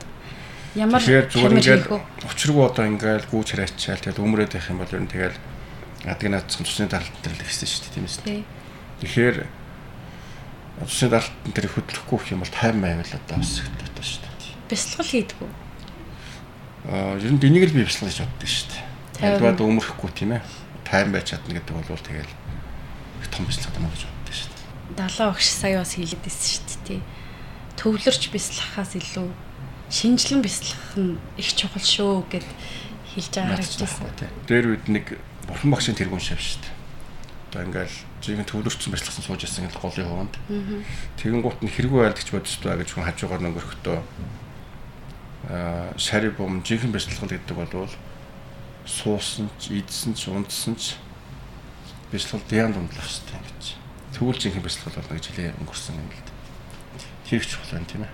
ямар 0.77 1.01
зүгээр 1.01 1.57
хийх 1.57 1.89
вэ? 1.89 2.01
учиргүй 2.29 2.63
одоо 2.69 2.85
ингээл 2.85 3.29
гүүч 3.33 3.57
хараачаал 3.57 4.01
тэгэл 4.01 4.21
өмрөөд 4.21 4.53
байх 4.53 4.69
юм 4.69 4.77
бол 4.77 4.93
ер 4.93 5.01
нь 5.01 5.09
тэгэл 5.09 5.37
адгийн 6.05 6.33
наадсан 6.37 6.65
цусны 6.65 6.85
даралт 6.85 7.17
дээр 7.25 7.33
л 7.33 7.45
ихсэн 7.45 7.65
шүү 7.65 7.81
дээ 7.81 7.93
тийм 7.97 8.05
ээ. 8.05 8.45
Тэгэхээр 9.01 9.37
цусны 10.85 11.09
даралт 11.09 11.33
дээр 11.49 11.67
хөдлөхгүй 11.73 12.19
юм 12.33 12.41
бол 12.45 12.53
50 12.53 12.77
байвал 12.77 13.13
одоо 13.17 13.37
бас 13.41 13.53
таатай 13.57 14.05
шүү 14.05 14.21
дээ. 14.21 14.53
Бясалгал 14.69 15.09
хийдэг 15.09 15.37
үү? 15.41 15.51
Аа 16.93 17.17
ер 17.17 17.33
нь 17.33 17.41
энийг 17.41 17.65
л 17.69 17.77
би 17.77 17.81
бяцлах 17.81 18.13
гэж 18.13 18.21
боддог 18.21 18.49
шүү 18.49 18.69
дээ. 18.69 18.85
50. 19.17 19.41
Альваад 19.41 19.65
өмөрөхгүй 19.65 20.11
тийм 20.13 20.37
ээ. 20.37 20.45
Тайм 20.85 21.09
байж 21.09 21.33
чадна 21.33 21.57
гэдэг 21.57 21.73
бол 21.73 22.05
тэгэл 22.05 22.33
их 23.21 23.27
том 23.31 23.45
бяцлах 23.45 23.73
юм 23.75 23.89
гэж 23.89 24.03
боддог 24.05 24.35
шүү 24.35 24.49
дээ. 24.53 25.07
70 25.07 25.31
огш 25.31 25.47
сая 25.47 25.77
бас 25.79 25.93
хийлээд 25.95 26.23
байсан 26.23 26.47
шүү 26.47 26.63
дээ. 26.67 26.85
тий. 26.87 27.01
Төвлөрч 27.77 28.23
бясалгахаас 28.33 28.91
илүү 28.97 29.27
шинжлэн 29.89 30.41
бясалгах 30.41 30.93
нь 30.97 31.17
их 31.37 31.49
чухал 31.55 31.83
шүү 31.83 32.25
гэд 32.31 32.47
хэлж 33.15 33.33
байгаа 33.33 33.55
харагдсан. 33.55 34.31
Дээр 34.47 34.65
үед 34.75 34.85
нэг 34.91 35.05
бурхан 35.47 35.71
багшийн 35.71 35.97
тэргүүн 35.97 36.21
шав 36.21 36.41
шүү 36.41 36.59
дээ. 36.61 36.75
Одоо 37.47 37.61
ингээл 37.63 37.97
жигийн 38.21 38.49
төвлөрсөн 38.49 38.91
бяцлахсан 38.91 39.23
сууж 39.23 39.41
ясан 39.47 39.65
гэл 39.65 39.79
голын 39.79 40.09
хуванд. 40.11 40.35
Тэгэн 41.15 41.41
гут 41.41 41.63
нь 41.63 41.71
хэрэггүй 41.71 42.01
айлдагч 42.03 42.29
бодож 42.35 42.53
байгаа 42.59 42.81
гэж 42.83 42.89
хүн 42.91 43.07
хажуугаар 43.07 43.45
өнгөрөхдөө 43.47 43.97
аа 45.47 45.95
шари 45.95 46.29
бом 46.35 46.59
жихэн 46.65 46.91
бяцлах 46.91 47.23
гэдэг 47.23 47.55
бол 47.55 47.87
суусан 48.83 49.47
ч, 49.59 49.79
идсэн 49.79 50.15
ч, 50.15 50.27
унтсан 50.27 50.75
ч 50.75 50.99
бяцлал 52.11 52.41
дэян 52.49 52.73
дундлах 52.73 53.07
дээ 53.07 53.41
гэж. 53.43 53.65
Тэгвэл 54.15 54.39
жихэн 54.39 54.63
бяцлал 54.63 54.95
болно 54.95 55.15
гэж 55.17 55.25
хэлээ 55.27 55.57
өнгөрсөн 55.59 55.95
юм 55.99 56.07
л 56.07 56.21
дээ. 56.23 56.35
Хэрэгч 57.27 57.51
юм 57.75 57.85
тийм 57.85 58.03
ээ. 58.07 58.11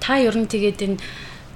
Та 0.00 0.18
ер 0.20 0.36
нь 0.36 0.50
тэгээд 0.50 0.80
энэ 0.82 0.98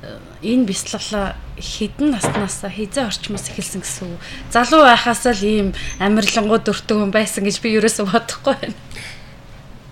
э, 0.03 0.19
энэ 0.41 0.65
бясалгалаа 0.71 1.37
хідэн 1.61 2.17
наснаас 2.17 2.65
хизээ 2.65 3.11
орчмоос 3.11 3.51
эхэлсэн 3.53 3.83
гэсэн 3.85 4.17
үг. 4.17 4.23
Залуу 4.49 4.87
байхаас 4.89 5.27
л 5.29 5.45
ийм 5.45 5.69
амирлангууд 6.01 6.65
өртөг 6.65 6.97
хүн 6.97 7.13
байсан 7.13 7.45
гэж 7.45 7.61
би 7.61 7.77
ерөөсөө 7.77 8.07
бодохгүй 8.09 8.55
байна. 8.57 8.79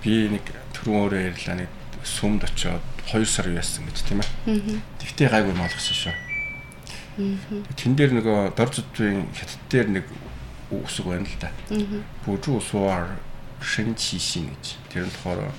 Би 0.00 0.32
нэг 0.32 0.44
түрүүн 0.72 0.96
өөрөө 1.04 1.20
ярьлаа 1.34 1.56
нэг 1.64 1.70
сүмд 2.04 2.44
очиод 2.48 2.84
2 3.12 3.24
сар 3.28 3.48
яасан 3.52 3.84
гэж 3.88 3.98
тийм 4.08 4.20
ээ. 4.24 4.80
Тэгтээ 5.00 5.28
гайгүй 5.28 5.52
юм 5.52 5.64
олгосон 5.64 5.96
шүү. 5.98 6.14
Тэн 7.76 7.94
дээр 7.94 8.12
нөгөө 8.16 8.56
дор 8.56 8.70
зүтвийн 8.72 9.28
хятад 9.36 9.60
дээр 9.70 9.88
нэг 10.00 10.04
үсэг 10.82 11.06
байна 11.06 11.28
л 11.28 11.38
да. 11.38 11.50
Бүжүү 12.26 12.58
сууар 12.58 13.20
шин 13.62 13.94
чишин 13.94 14.50
гэж. 14.50 14.76
Тэр 14.90 15.06
нь 15.06 15.14
болохоор 15.14 15.52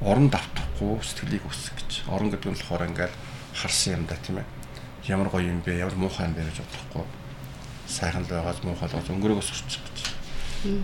орон 0.00 0.30
давтахгүй 0.30 1.02
сэтгэлийг 1.02 1.44
үсэх 1.46 1.74
гэж. 1.78 2.06
Орон 2.06 2.30
гэдэг 2.30 2.50
нь 2.52 2.56
болохоор 2.58 2.86
ингээл 2.86 3.16
харсан 3.54 4.02
юм 4.02 4.06
да 4.06 4.16
тийм 4.22 4.38
ээ. 4.38 4.46
Ямар 5.10 5.28
гоё 5.28 5.50
юм 5.50 5.60
бэ? 5.60 5.78
Ямар 5.78 5.94
муухай 5.94 6.26
юм 6.26 6.34
бэ 6.34 6.46
гэж 6.46 6.62
бодохгүй. 6.62 7.06
Сайхан 7.86 8.22
л 8.22 8.30
байгааз 8.30 8.62
муухай 8.62 8.88
л 8.88 8.94
байгааз 8.94 9.10
өнгөрөөгөө 9.10 9.42
сурчих 9.42 9.82
гэж. 9.82 9.98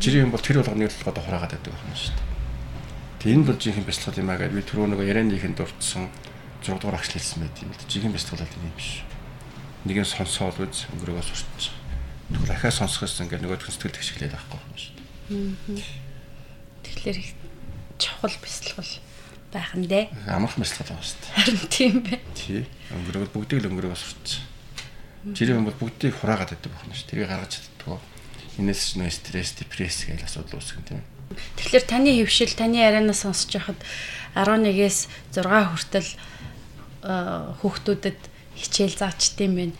Жирийн 0.03 0.27
юм 0.27 0.33
бол 0.35 0.43
тэр 0.43 0.59
болгоныг 0.59 0.91
л 0.91 1.07
одоо 1.07 1.23
хураагаад 1.23 1.55
байдаг 1.55 1.71
юм 1.71 1.95
шүү 1.95 2.15
дээ. 2.19 2.27
Тэг 3.19 3.31
энэ 3.35 3.47
бол 3.47 3.59
жинхэнэ 3.59 3.87
бяцлал 3.87 4.19
юм 4.19 4.31
аа 4.31 4.39
гэж 4.43 4.51
би 4.55 4.63
түрүү 4.67 4.87
нөгөө 4.91 5.07
ярианыхын 5.07 5.55
дурдсан 5.55 6.11
6 6.67 6.83
дугаар 6.83 6.99
агш 6.99 7.15
хэлсэн 7.15 7.47
байт 7.47 7.63
юм 7.63 7.71
л. 7.71 7.87
Жинхэнэ 7.87 8.15
бяцлал 8.19 8.43
бол 8.43 8.59
юм 8.59 8.75
биш. 8.75 9.07
Нэг 9.87 10.03
нь 10.03 10.07
сонсоол 10.07 10.59
үз 10.67 10.91
өнгөрөөгөө 10.91 11.23
сурчих. 11.23 11.78
Тэгвэл 12.29 12.53
ахаа 12.53 12.73
сонсохоос 12.73 13.25
ингээд 13.25 13.45
нөгөө 13.45 13.65
сэтгэл 13.65 13.97
тэгшгэлээд 13.97 14.35
байхгүй 14.37 14.61
юм 14.61 14.77
шүү. 14.77 14.95
Тэгэхээр 16.85 17.19
их 17.25 17.31
чухал 17.97 18.37
бясалгал 18.41 18.93
байх 19.53 19.73
нь 19.73 19.89
дээ. 19.89 20.13
Амарх 20.29 20.61
бяцлал 20.61 20.93
байгаа 20.93 21.05
шүү. 21.05 21.25
Харин 21.33 21.61
тийм 21.73 21.95
байна. 22.05 22.25
Тий. 22.37 22.69
Өнгөрөөгөө 22.93 23.33
бүгдийг 23.33 23.61
л 23.65 23.69
өнгөрөөгөө 23.73 23.97
сурчих. 23.97 24.45
Жирийн 25.33 25.65
юм 25.65 25.69
бол 25.69 25.81
бүгдийг 25.81 26.15
хураагаад 26.21 26.53
байдаг 26.53 26.73
байна 26.73 26.93
шүү. 26.93 27.09
Тэрийг 27.09 27.29
гаргаж 27.33 27.53
чаддгүй. 27.57 27.99
Инээс 28.61 28.83
ч 28.85 28.91
нөө 29.01 29.11
стресс, 29.13 29.57
депресс 29.57 30.05
гэж 30.05 30.25
асуудал 30.29 30.61
үүсгэн 30.61 30.85
тийм 30.85 31.01
ээ. 31.01 31.09
Тэгэхээр 31.57 31.85
таны 31.85 32.11
хөвшил 32.13 32.53
таны 32.57 32.81
ярианаас 32.81 33.25
сонсож 33.25 33.53
байхад 33.57 33.81
11-ээс 34.37 34.99
6 35.33 35.45
хүртэл 35.45 36.09
э, 37.05 37.15
хүүхдүүдэд 37.61 38.21
хичээл 38.57 38.97
заачт 38.97 39.37
юм 39.41 39.55
байна. 39.57 39.75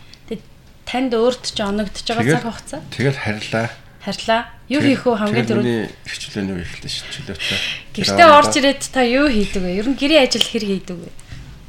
Танд 0.89 1.13
өөрт 1.13 1.45
ч 1.53 1.57
оногдож 1.61 2.01
байгаа 2.01 2.41
цаг 2.41 2.45
хугацаа 2.49 2.81
тэгэл 2.89 3.21
харьлаа. 3.21 3.69
харьлаа. 4.01 4.41
Юу 4.73 4.81
хийх 4.81 5.05
вэ 5.05 5.13
хамгийн 5.21 5.45
түрүү? 5.45 5.61
Миний 5.61 5.89
хичээлээ 6.09 6.49
юу 6.49 6.61
ихлээ 6.65 6.89
шүү. 6.89 7.07
Чөлөөтэй. 7.13 7.59
Гэртээ 7.93 8.29
орж 8.33 8.53
ирээд 8.57 8.81
та 8.89 9.05
юу 9.05 9.29
хийдэг 9.29 9.61
вэ? 9.61 9.77
Ер 9.77 9.87
нь 9.93 9.97
гэрийн 9.97 10.25
ажил 10.25 10.41
хэр 10.41 10.65
хийдэг 10.65 10.97
вэ? 10.97 11.09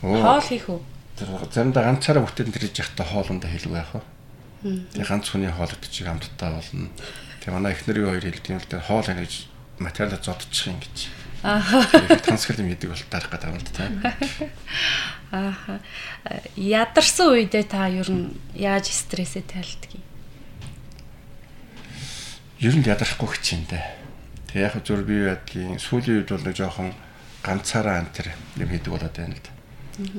Хоол 0.00 0.40
хийх 0.40 0.72
үү? 0.72 0.80
заримдаа 1.20 1.84
ганцаараа 1.84 2.24
бүтэн 2.24 2.48
тэрэж 2.48 2.80
явахдаа 2.80 3.06
хоолндоо 3.06 3.50
хэлгүй 3.50 3.76
яах 3.76 3.92
вэ? 3.92 4.00
Тэгээ 4.96 5.08
ганц 5.08 5.26
хүний 5.28 5.52
хоол 5.52 5.68
идчих 5.68 6.08
амттай 6.08 6.50
болно. 6.52 6.88
Тэгээ 7.44 7.52
манай 7.52 7.72
эхнэрийн 7.76 8.08
хоёр 8.08 8.24
хэлдэг 8.24 8.52
юм 8.52 8.60
л 8.60 8.68
дээ 8.72 8.80
хоол 8.88 9.04
хань 9.04 9.20
гэж 9.20 9.34
материалаа 9.80 10.20
зодчих 10.20 10.72
юм 10.72 10.78
гэж. 10.80 10.96
Аа. 11.42 11.60
Юм 11.60 12.68
хийдэг 12.68 12.90
бол 12.92 13.04
дарах 13.08 13.30
гэдэг 13.32 13.48
юм 13.48 13.60
дээ. 13.64 14.50
Ааха. 15.32 15.80
Ядарсан 16.56 17.32
үедээ 17.32 17.64
та 17.64 17.88
ер 17.88 18.10
нь 18.12 18.36
яаж 18.52 18.92
стрессээ 18.92 19.48
тайлдаг 19.48 19.90
юм? 19.96 20.04
Ер 22.60 22.74
нь 22.76 22.84
ядарахгүй 22.84 23.40
хичээндээ. 23.40 23.84
Тэгээ 24.52 24.66
яг 24.68 24.76
зөв 24.84 25.00
би 25.08 25.24
ядгийн 25.24 25.80
сүүлийн 25.80 26.26
үед 26.26 26.30
бол 26.34 26.44
нэг 26.44 26.56
жоохон 26.60 26.92
ганцаараа 27.40 28.04
антер 28.04 28.36
юм 28.60 28.68
хийдэг 28.68 28.92
болоод 28.92 29.16
байна 29.16 29.32
л 29.32 29.40
да. 29.40 29.52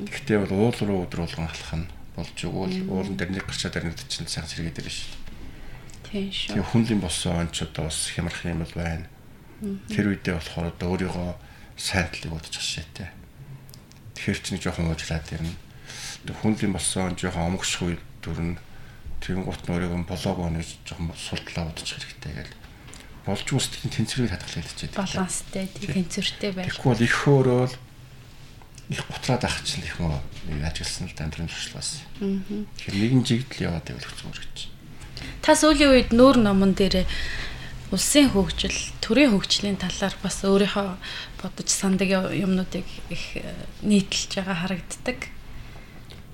Гэхдээ 0.10 0.38
бол 0.42 0.74
уул 0.74 0.78
руу 0.82 1.06
өдөр 1.06 1.22
болгон 1.28 1.52
халах 1.52 1.74
нь 1.78 1.92
болж 2.18 2.38
өгвөл 2.42 2.78
уулан 2.90 3.16
дээр 3.20 3.32
нэг 3.36 3.46
гарчаад 3.46 3.78
ирнэд 3.78 4.10
чинь 4.10 4.26
сайн 4.26 4.50
сэргээд 4.50 4.82
ирнэ 4.82 4.90
шүү. 4.90 5.14
Тийм 6.10 6.28
шүү. 6.34 6.56
Тэгээ 6.58 6.70
хүнлийн 6.72 7.02
болсон 7.04 7.46
онч 7.46 7.62
одоо 7.62 7.92
бас 7.92 8.10
хямрах 8.10 8.42
юм 8.48 8.66
бол 8.66 8.76
байна. 8.76 9.06
Тэр 9.62 10.06
үедээ 10.18 10.36
болохоор 10.36 10.74
одоо 10.74 10.88
өөрийгөө 10.98 11.32
сайн 11.78 12.10
талыг 12.10 12.34
бодож 12.34 12.56
хашаатай. 12.58 13.10
Тэгэхээр 14.18 14.40
ч 14.42 14.46
нэг 14.54 14.62
жоохон 14.66 14.90
уучлаад 14.90 15.28
ирнэ. 15.30 15.54
Тэгээ 16.26 16.42
хүнлийн 16.42 16.74
болсон 16.74 17.14
жоохон 17.14 17.56
омгшгүй 17.56 17.98
дүрн 18.26 18.58
тэгэн 19.22 19.46
гут 19.46 19.62
нь 19.66 19.74
өөрийгөө 19.74 20.02
болоог 20.10 20.50
нэг 20.50 20.66
жоохон 20.86 21.14
султлаа 21.14 21.70
бодож 21.70 21.88
хэрэгтэй 21.88 22.34
гэл 22.34 22.54
болж 23.26 23.48
үст 23.54 23.78
тэнцвэрийг 23.86 24.34
хадгалах 24.34 24.66
хэлчихээд. 24.66 24.98
Баланстай, 24.98 25.70
тэнцвэртэй 25.70 26.52
байх. 26.58 26.66
Тэгэхгүй 26.74 26.90
бол 26.90 27.06
их 27.06 27.16
хөөрөөл 27.22 27.76
их 28.90 29.02
гутраад 29.06 29.46
ах 29.46 29.62
чинь 29.62 29.86
их 29.86 30.02
мөө 30.02 30.18
ажилласан 30.66 31.06
л 31.06 31.14
дамдрын 31.14 31.46
туршлагаас. 31.46 32.02
Тэгэхээр 32.18 32.98
нэгэн 32.98 33.22
жигдэл 33.22 33.66
яваад 33.70 33.86
байвал 33.86 34.10
хэцүү 34.10 34.34
гэж. 34.42 34.58
Та 35.46 35.54
сүүлийн 35.54 35.94
үед 35.94 36.10
нүүр 36.18 36.42
номон 36.42 36.74
дээр 36.74 37.06
улсын 37.92 38.32
хөгжил, 38.32 38.72
төрийн 39.04 39.36
хөгжлийн 39.36 39.76
талаар 39.76 40.16
бас 40.24 40.40
өөрийнхөө 40.48 40.96
бодож 41.44 41.68
сандаг 41.68 42.08
юмнуудыг 42.32 42.88
их 43.12 43.36
э, 43.36 43.52
нийтэлж 43.84 44.40
байгаа 44.40 44.56
харагддаг. 44.64 45.20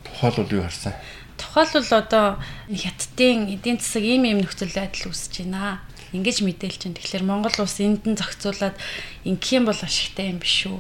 Тухайл 0.05 0.37
бол 0.37 0.53
юу 0.53 0.63
харсан? 0.69 0.93
Тухайлбал 1.37 1.89
одоо 1.97 2.27
энэ 2.69 2.77
хятадын 2.77 3.39
эдийн 3.57 3.81
засаг 3.81 4.05
ийм 4.05 4.29
ийм 4.29 4.45
нөхцөл 4.45 4.69
байдал 4.69 5.09
үүсэж 5.09 5.49
байна. 5.49 5.81
Ингиж 6.13 6.45
мэдээлж 6.45 6.81
байна. 6.85 6.97
Тэгэхээр 7.01 7.25
Монгол 7.25 7.57
улс 7.57 7.77
энд 7.81 8.05
нь 8.05 8.17
зохицуулаад 8.17 8.77
ингэх 9.25 9.57
юм 9.57 9.65
бол 9.65 9.81
ашигтай 9.81 10.29
юм 10.29 10.37
биш 10.37 10.69
үү? 10.69 10.77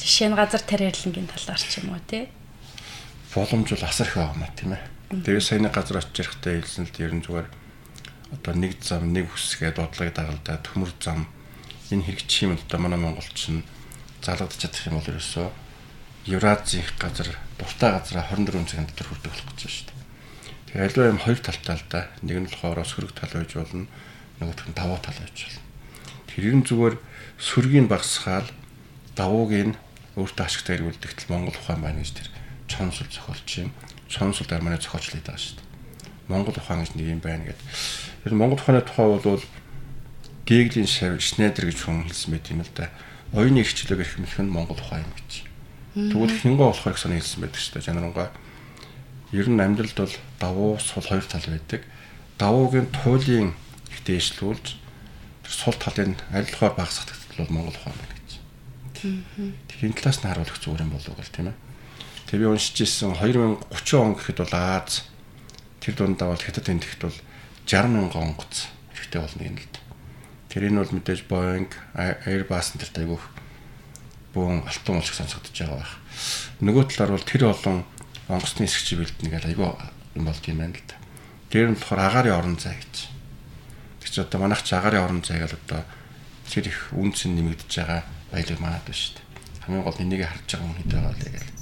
Жишээ 0.00 0.28
нь 0.28 0.36
газар 0.36 0.60
тариалангийн 0.60 1.28
талаар 1.28 1.60
ч 1.60 1.80
юм 1.80 1.96
уу 1.96 2.00
тий. 2.04 2.28
Боломж 3.32 3.68
бол 3.72 3.84
асар 3.84 4.08
их 4.08 4.16
байгаа 4.16 4.36
маа 4.36 4.52
тийм 4.52 4.76
ээ. 4.76 4.84
Тэгээ 5.24 5.44
саяны 5.44 5.68
газар 5.72 6.04
очиж 6.04 6.24
ирэхдээ 6.24 6.54
хэлсэн 6.60 6.84
л 6.84 7.00
ер 7.00 7.12
нь 7.16 7.24
зүгээр 7.24 7.48
одоо 8.34 8.54
нэг 8.54 8.80
зам 8.82 9.12
нэг 9.12 9.30
хүсгээ 9.30 9.76
дуудлагыг 9.76 10.14
дагалдаа 10.14 10.56
төмөр 10.62 10.90
зам 10.98 11.26
энэ 11.90 12.06
хэрэгжих 12.06 12.42
юм 12.42 12.52
л 12.58 12.64
да 12.66 12.78
манай 12.78 12.98
монголчин 12.98 13.62
залгадж 14.22 14.58
чадах 14.58 14.86
юм 14.86 14.98
бол 14.98 15.10
ерөөсөө 15.10 15.48
Евразийн 16.26 16.82
газар 16.98 17.38
дуртай 17.54 17.90
газараа 17.94 18.26
24 18.34 18.66
цагийн 18.66 18.86
дотор 18.90 19.06
хүрдэг 19.06 19.30
болох 19.30 19.46
гэж 19.46 19.62
байна 19.62 19.70
шүү 19.70 19.86
дээ. 19.86 20.02
Тэгээ 20.66 20.86
аливаа 20.90 21.12
юм 21.14 21.20
хоёр 21.22 21.38
талтай 21.38 21.76
л 21.78 21.86
да. 21.86 22.00
Нэг 22.26 22.36
нь 22.42 22.50
болохоор 22.50 22.82
сөрөг 22.82 23.12
тал 23.14 23.30
байж 23.30 23.52
болно, 23.54 23.86
нөгөөх 24.42 24.66
нь 24.66 24.74
давуу 24.74 24.98
тал 24.98 25.14
байж 25.22 25.38
болно. 25.46 25.62
Тэр 26.26 26.54
нь 26.58 26.66
зүгээр 26.66 26.94
сөргийг 27.38 27.86
багсгаал 27.86 28.50
давууг 29.14 29.52
нь 29.54 29.78
өөртөө 30.18 30.44
ашигтай 30.50 30.82
хэрэгүүлдэгтэл 30.82 31.30
Монгол 31.30 31.54
ухаан 31.54 31.80
байна 31.86 32.02
гэж 32.02 32.10
тэр 32.18 32.28
чонсол 32.66 33.06
зохиолч 33.06 33.50
юм. 33.62 33.70
Чонсол 34.10 34.50
манай 34.58 34.82
зохиолч 34.82 35.14
лээд 35.14 35.30
байгаа 35.30 35.38
шүү 35.38 35.62
дээ. 35.62 35.70
Монгол 36.26 36.58
ухаан 36.58 36.82
гэж 36.82 36.98
нэг 36.98 37.06
юм 37.06 37.22
байна 37.22 37.54
гэд 37.54 37.60
Тэр 38.26 38.34
Монгол 38.34 38.58
ухааны 38.58 38.82
тухай 38.82 39.06
бол 39.06 39.38
Геглийн 40.50 40.90
Шнайдер 40.90 41.70
гэж 41.70 41.78
хүн 41.78 42.10
хэлсэн 42.10 42.34
байт 42.34 42.50
юм 42.50 42.66
л 42.66 42.74
да. 42.74 42.90
Оюуны 43.30 43.62
эрхчлөг 43.62 44.02
гэх 44.02 44.18
мэт 44.18 44.34
нь 44.42 44.50
Монгол 44.50 44.82
ухаан 44.82 45.06
юм 45.06 45.14
гэж. 45.14 45.46
Тэгвэл 45.94 46.34
хингоо 46.34 46.74
болохоор 46.74 46.98
их 46.98 46.98
санаа 46.98 47.22
хэлсэн 47.22 47.46
байдаг 47.46 47.62
шүү 47.62 47.74
дээ. 47.78 47.86
Жанарангаа 47.86 48.34
ер 49.30 49.46
нь 49.46 49.62
амьдралд 49.62 49.94
бол 49.94 50.14
давуу 50.42 50.74
сул 50.82 51.06
хоёр 51.06 51.22
тал 51.22 51.46
байдаг. 51.46 51.86
Давуугийн 52.34 52.90
туйлын 52.90 53.54
их 53.94 53.98
дээшлүүлж 54.02 54.74
сул 55.46 55.78
талын 55.78 56.18
арилгахаар 56.34 56.74
багасгах 56.74 57.14
бол 57.38 57.46
Монгол 57.54 57.78
ухаан 57.78 57.94
гэж. 57.94 58.42
Тэгэхээр 59.70 59.86
энэ 59.86 59.98
талаас 60.02 60.18
нь 60.18 60.26
харуулах 60.26 60.58
зүгээр 60.58 60.82
юм 60.82 60.90
болов 60.90 61.14
уу 61.14 61.22
гэл 61.22 61.30
тийм 61.30 61.54
ээ. 61.54 61.58
Тэгээ 62.26 62.42
би 62.42 62.50
уншиж 62.50 62.74
ирсэн 62.82 63.14
2030 63.22 64.02
он 64.02 64.18
гэхэд 64.18 64.38
бол 64.42 64.54
Аз 64.58 65.06
тэр 65.78 65.94
дундаа 65.94 66.34
бол 66.34 66.42
хятад 66.42 66.66
эндэгт 66.66 67.06
бол 67.06 67.14
60 67.66 67.90
мянган 67.90 68.22
онгоц 68.30 68.70
хэрэгтэй 68.94 69.20
болно 69.20 69.42
юм 69.42 69.56
л 69.58 69.66
да. 69.74 69.80
Тэр 70.48 70.70
энэ 70.70 70.80
бол 70.80 70.94
мэдээж 70.96 71.20
Boeing, 71.26 71.70
Airbus 71.98 72.72
төрт 72.78 72.96
айгүйх 72.96 73.24
бүүн 74.36 74.62
алтан 74.62 74.96
уул 74.96 75.04
шиг 75.04 75.18
сонсогдож 75.18 75.50
байгаа 75.52 75.82
байх. 75.82 75.94
Нөгөө 76.62 76.84
талаар 76.94 77.12
бол 77.16 77.26
тэр 77.26 77.42
олон 77.50 77.82
онгоцны 78.30 78.68
хэсэг 78.68 78.84
чиглэлд 78.86 79.18
нэг 79.24 79.34
айгүй 79.42 79.66
юм 80.14 80.24
болд 80.28 80.44
юм 80.46 80.58
байна 80.60 80.78
л 80.78 80.84
да. 80.86 80.96
Тэр 81.50 81.72
нь 81.72 81.78
болохоор 81.80 82.00
агаарын 82.06 82.38
орон 82.38 82.56
зай 82.60 82.76
гэж. 82.76 83.08
Тэг 84.04 84.10
чи 84.12 84.20
одоо 84.20 84.38
манайх 84.40 84.62
ч 84.62 84.76
агаарын 84.76 85.04
орон 85.04 85.22
зай 85.24 85.40
гэл 85.40 85.56
одоо 85.56 85.82
тэр 86.52 86.68
их 86.68 86.92
үнц 86.92 87.26
нэмэгдэж 87.26 87.72
байгаа 87.72 88.02
баялаг 88.30 88.60
манад 88.60 88.84
байна 88.84 89.00
шүү 89.00 89.14
дээ. 89.16 89.26
Хамгийн 89.64 89.84
гол 89.88 90.02
энийг 90.04 90.22
харж 90.22 90.46
байгаа 90.52 90.66
хүн 90.68 90.78
хэд 90.78 90.92
байгаа 90.92 91.14
вэ 91.16 91.28
гэл. 91.32 91.54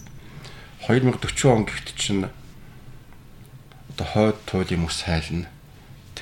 2040 0.84 1.48
он 1.48 1.64
гэхэд 1.64 1.88
чинь 1.96 2.24
одоо 3.94 4.06
хойд 4.10 4.38
туйлын 4.44 4.82
мөс 4.82 4.98
сайлна. 5.00 5.48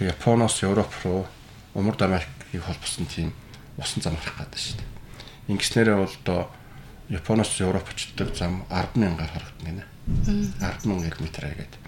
Тэг 0.02 0.18
Японоос 0.18 0.62
Европ 0.64 0.90
руу 1.04 1.26
Умард 1.74 2.02
Америк 2.02 2.26
их 2.52 2.64
холбосон 2.64 3.06
тийм 3.06 3.32
усан 3.78 4.02
зам 4.02 4.16
харах 4.18 4.50
гэдэг 4.50 4.58
шүү 4.58 4.76
дээ. 4.82 5.54
Ингэснээрээ 5.54 5.94
бол 5.94 6.10
одоо 6.26 6.50
Японоос 7.06 7.54
Европ 7.62 7.86
очдог 7.86 8.34
зам 8.34 8.66
100000-аар 8.66 9.30
харагдана 9.30 9.62
гинэ. 9.62 9.84
100000 10.58 11.06
км 11.06 11.46
гэдэг. 11.54 11.80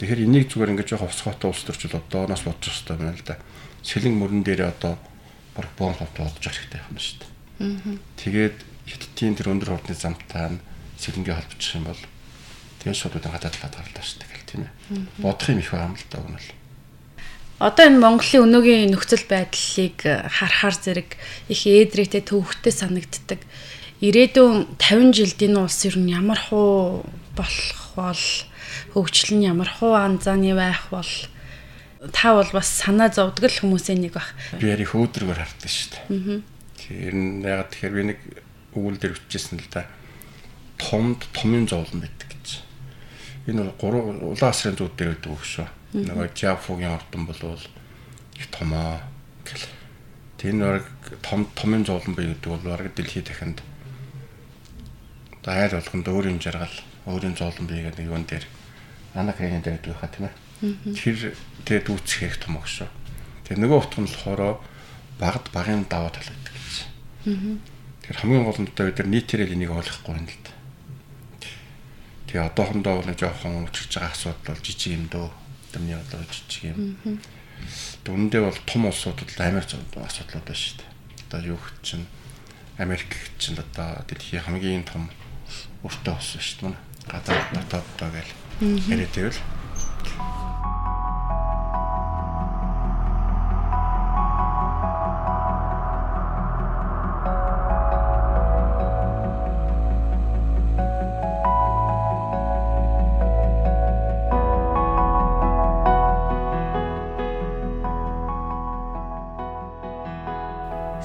Тэгэхээр 0.00 0.24
энийг 0.24 0.48
зүгээр 0.48 0.72
ингэж 0.72 0.88
яг 0.96 1.04
ховсгоотой 1.04 1.52
улс 1.52 1.60
төрчл 1.68 2.00
одооноос 2.00 2.48
бодож 2.48 2.72
өстой 2.72 2.96
байна 2.96 3.12
л 3.12 3.28
да. 3.28 3.36
Сэлэн 3.84 4.16
мөрөн 4.16 4.40
дээрээ 4.40 4.72
одоо 4.80 4.96
баг 5.52 5.68
бом 5.76 5.92
хот 5.92 6.16
бодож 6.16 6.40
хэрэгтэй 6.40 6.80
юм 6.80 6.96
шүү 6.96 7.20
дээ. 7.60 8.00
Тэгээд 8.24 8.56
хиттийн 8.88 9.36
тэр 9.36 9.52
өндөр 9.52 9.76
хурдны 9.76 9.92
замтаа 9.92 10.56
сэлэнгээ 10.96 11.36
холбочих 11.36 11.76
юм 11.76 11.92
бол 11.92 12.02
тэгээд 12.80 12.96
шууд 12.96 13.20
удаан 13.20 13.36
гадаад 13.36 13.52
талаад 13.52 13.76
гарлаа 13.76 14.00
шүү 14.00 14.16
дээ 14.24 14.32
гэл 14.32 14.48
тийм 14.48 14.62
ээ. 14.64 14.72
Бодох 15.20 15.52
юм 15.52 15.60
их 15.60 15.68
байгаа 15.68 15.92
юм 15.92 16.00
л 16.00 16.08
да 16.08 16.24
өгнөл. 16.24 16.59
Одоо 17.60 17.92
энэ 17.92 18.00
Монголын 18.00 18.48
өнөөгийн 18.48 18.96
нөхцөл 18.96 19.28
байдлыг 19.28 20.00
харахаар 20.00 20.76
зэрэг 20.80 21.12
их 21.52 21.68
ээдрээтэй 21.68 22.24
төвхтэй 22.24 22.72
санагддаг. 22.72 23.44
Ирээдүйн 24.00 24.80
50 24.80 25.12
жилд 25.12 25.40
энэ 25.44 25.60
улс 25.68 25.84
ер 25.84 26.00
нь 26.00 26.08
ямар 26.08 26.40
хуу 26.40 27.04
болох 27.36 27.84
бол 27.92 28.24
хөгжил 28.96 29.36
нь 29.36 29.44
ямар 29.44 29.68
хуу 29.68 29.92
анзааны 29.92 30.56
байх 30.56 30.88
бол 30.88 31.12
та 32.16 32.32
бол 32.32 32.48
бас 32.48 32.80
санаа 32.80 33.12
зовдөг 33.12 33.52
л 33.52 33.60
хүмүүсийн 33.60 34.08
нэг 34.08 34.16
баг. 34.16 34.32
Би 34.56 34.72
ярих 34.72 34.96
өөдрөгөр 34.96 35.36
харддаг 35.44 35.68
шүү 35.68 36.16
дээ. 36.16 36.40
Тэр 36.80 37.12
нь 37.12 37.44
яг 37.44 37.76
тэгэхээр 37.76 37.92
би 37.92 38.02
нэг 38.08 38.18
өгүүл 38.72 38.96
дээр 38.96 39.20
үтчихсэн 39.20 39.60
л 39.60 39.68
да. 39.68 39.84
Томд 40.80 41.28
томын 41.36 41.68
зовлон 41.68 42.08
байдаг 42.08 42.24
гэж. 42.24 42.64
Энэ 43.52 43.68
бол 43.68 44.00
3 44.00 44.32
улаан 44.32 44.48
асрын 44.48 44.80
зүүд 44.80 44.96
дээр 44.96 45.12
байдаг 45.12 45.44
шүү 45.44 45.68
Нөгөө 45.90 46.30
Жафугийн 46.38 46.94
ордон 46.94 47.26
болвол 47.26 47.58
их 48.38 48.46
томоо. 48.54 49.02
Тэр 50.38 50.54
нэг 50.54 50.86
том 51.18 51.50
томын 51.58 51.82
зовлон 51.82 52.14
бий 52.14 52.30
гэдэг 52.30 52.46
бол 52.46 52.62
бараг 52.62 52.94
дэлхийд 52.94 53.26
дахинд 53.26 53.58
айл 55.42 55.74
болгонд 55.74 56.06
өөр 56.06 56.30
юм 56.30 56.38
жаргал, 56.38 56.70
өөрийн 57.10 57.34
зовлон 57.34 57.66
бий 57.66 57.82
гэдэг 57.82 58.06
юун 58.06 58.22
дээр 58.22 58.46
анакрын 59.18 59.66
дээр 59.66 59.82
гэдэг 59.82 59.98
хаа 59.98 60.14
тийм 60.14 60.30
ээ. 60.30 60.94
Тэр 60.94 61.34
тэгээд 61.66 61.90
үүсэх 61.90 62.38
хэрэг 62.38 62.38
том 62.38 62.62
өгшөө. 62.62 62.88
Тэгээ 63.50 63.58
нөгөө 63.58 63.78
утга 63.82 63.98
нь 63.98 64.06
болохоор 64.06 64.62
багд 65.18 65.44
багын 65.50 65.90
даваа 65.90 66.14
тал 66.14 66.30
байдаг 66.30 66.54
гэж. 66.54 66.76
Тэр 68.06 68.14
хамгийн 68.14 68.46
гол 68.46 68.62
нь 68.62 68.70
нар 68.70 69.08
нийтээрээ 69.10 69.58
энийг 69.58 69.74
ойлгохгүй 69.74 70.14
юм 70.14 70.30
л 70.30 70.38
да. 70.38 70.54
Тэгээ 72.30 72.46
одоохондоо 72.46 73.02
бол 73.02 73.10
жоохон 73.10 73.66
учирч 73.66 73.98
байгаа 73.98 74.14
асуудал 74.14 74.54
бол 74.54 74.62
жижиг 74.62 74.94
юм 74.94 75.10
дөө 75.10 75.39
Тэрний 75.72 75.94
одоо 75.94 76.20
жижиг 76.26 76.74
юм. 76.74 76.96
Дүндээ 78.04 78.42
бол 78.42 78.58
том 78.66 78.86
улсуудад 78.86 79.30
амар 79.38 79.64
асуудлууд 79.64 80.44
байна 80.46 80.54
шүү 80.58 80.76
дээ. 80.80 80.90
Одоо 81.30 81.40
юу 81.54 81.58
гэх 81.58 81.74
чинь 81.82 82.06
Америк 82.78 83.10
чинь 83.38 83.58
одоо 83.58 84.02
дэлхийн 84.08 84.44
хамгийн 84.44 84.84
том 84.84 85.10
өртөө 85.84 86.16
ус 86.18 86.36
шүү 86.40 86.72
дээ. 86.72 86.78
Гадаад 87.06 87.48
дотооддоо 87.54 88.10
гэл 88.10 88.32
яриад 88.88 89.14
байвал 89.14 89.59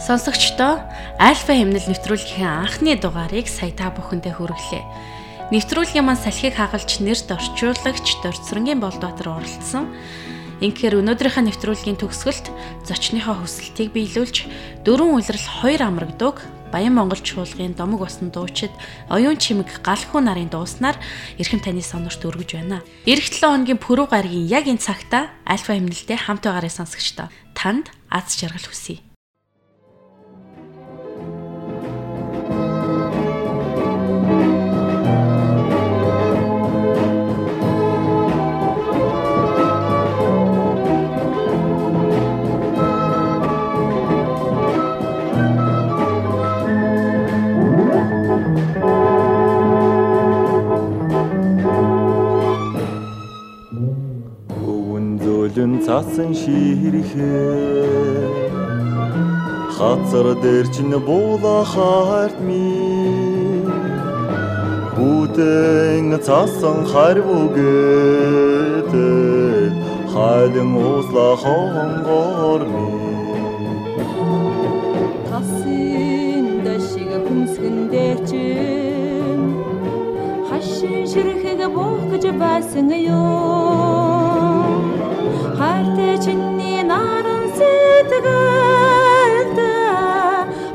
Сонсогчдоо 0.05 0.85
Альфа 1.17 1.57
хэмнэл 1.57 1.89
нэвтрүүлгийн 1.89 2.45
анхны 2.45 2.93
дугаарыг 2.93 3.49
сая 3.49 3.73
та 3.73 3.89
бүхэндээ 3.89 4.37
хүргэлээ. 4.37 4.83
Нэвтрүүлгийн 5.49 6.05
маань 6.05 6.21
салхийг 6.21 6.61
хагалж 6.61 7.01
нэрт 7.01 7.25
орчуулагч 7.33 8.21
Дорцрынгийн 8.21 8.77
Болдбаатар 8.85 9.33
оролцсон. 9.33 9.89
Инхээр 10.61 11.01
өнөөдрийнхөө 11.01 11.49
нэвтрүүлгийн 11.49 11.97
төгсгөлд 11.97 12.53
зочныхоо 12.85 13.33
хүсэлтийг 13.33 13.97
биелүүлж 13.97 14.45
дөрвөн 14.85 15.17
улирал 15.17 15.47
хоёр 15.65 15.81
амрагдаг 15.81 16.45
Баян 16.69 16.93
Монгол 16.93 17.25
чуулгын 17.25 17.73
домог 17.73 18.05
усан 18.05 18.29
дуучид 18.29 18.69
оюун 19.09 19.41
чимэг 19.41 19.81
галхуу 19.81 20.21
нарын 20.21 20.53
дууснаар 20.53 21.01
эрхэм 21.41 21.65
таны 21.65 21.81
сонорт 21.81 22.21
өргөж 22.21 22.61
байна. 22.61 22.85
Ирэх 23.09 23.25
7 23.33 23.41
хоногийн 23.41 23.81
пүрэв 23.81 24.13
гарагийн 24.13 24.45
яг 24.53 24.69
энэ 24.69 24.85
цагта 24.85 25.33
Альфа 25.49 25.73
хэмнэлтэд 25.73 26.29
хамт 26.29 26.45
байгаарай 26.45 26.69
сонсогчдоо. 26.69 27.33
Танд 27.57 27.89
аз 28.13 28.37
жаргал 28.37 28.69
хүсье. 28.69 29.01
Цаасан 55.85 56.31
ширэхээ 56.41 57.85
хацар 59.77 60.27
дээр 60.43 60.65
чинь 60.73 60.95
буула 61.07 61.57
харт 61.73 62.37
ми. 62.47 62.69
Хүтэн 64.95 66.07
цаасан 66.27 66.77
харвугээд 66.91 68.93
хайлан 70.13 70.71
усла 70.89 71.29
хонгор 71.43 72.61
ми. 72.73 72.87
Тасын 75.29 76.45
дэшиг 76.65 77.11
хүмсгэн 77.25 77.77
дээр 77.93 78.19
чинь 78.29 79.47
хашин 80.49 81.03
ширхэг 81.11 81.61
буух 81.75 82.01
гэж 82.11 82.23
байсан 82.41 82.89
ёо 83.21 84.14
хайртай 85.95 86.17
чиний 86.25 86.83
наран 86.83 87.45
сэтгэлд 87.57 89.57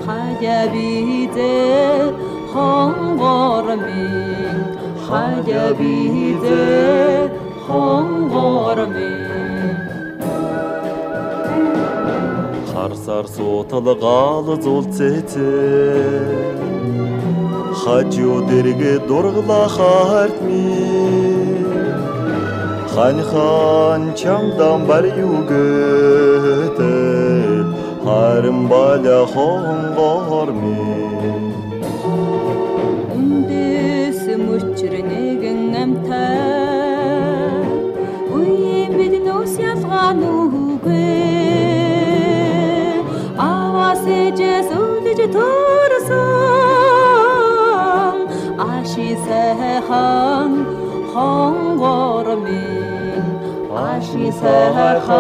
хаяа 0.06 0.62
бидээ 0.72 2.04
хонгор 2.52 3.66
минь 3.84 4.64
хаяа 5.06 5.68
бидээ 5.78 7.30
хонгор 7.66 8.78
минь 8.94 9.78
харсаар 12.72 13.26
суутал 13.36 13.86
гал 14.04 14.46
зулцээцээ 14.64 16.40
хажуу 17.82 18.38
дэргэ 18.48 18.94
дургла 19.08 19.62
харт 19.76 20.36
минь 22.91 23.22
ханьхан 23.22 24.14
чамдан 24.16 24.86
бар 24.86 25.05
юу 25.07 25.43
гэдэг 25.51 26.80
харин 28.05 28.68
баля 28.68 29.26
хонгор 29.32 30.49
минь 30.49 30.49
аши 54.43 54.47
сайхан 54.74 55.19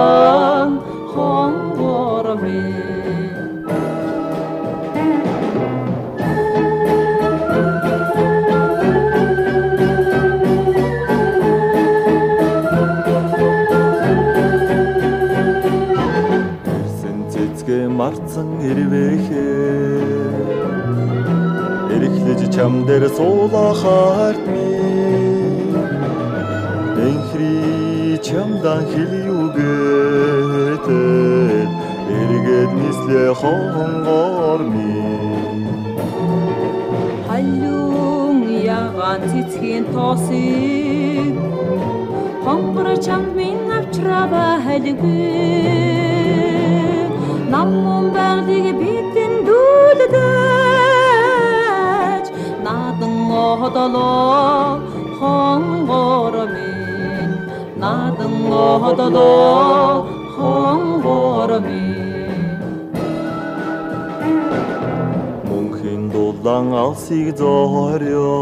алсыг 67.10 67.28
зорё 67.40 68.32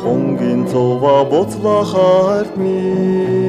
Хонгийн 0.00 0.60
цова 0.70 1.16
боцлахаарт 1.30 2.54
ми 2.62 3.43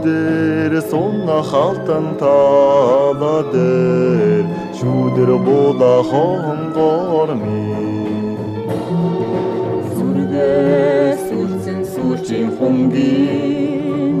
Сүдэр 0.00 0.72
сонна 0.90 1.38
халтан 1.44 2.06
тала 2.20 3.36
дээр 3.52 4.46
Шүдэр 4.78 5.30
бола 5.46 5.94
хонгор 6.10 7.30
ми 7.42 7.60
Сүрдээс 9.92 11.24
үлсэн 11.40 11.80
сүрчийн 11.92 12.48
хонгийн 12.56 14.16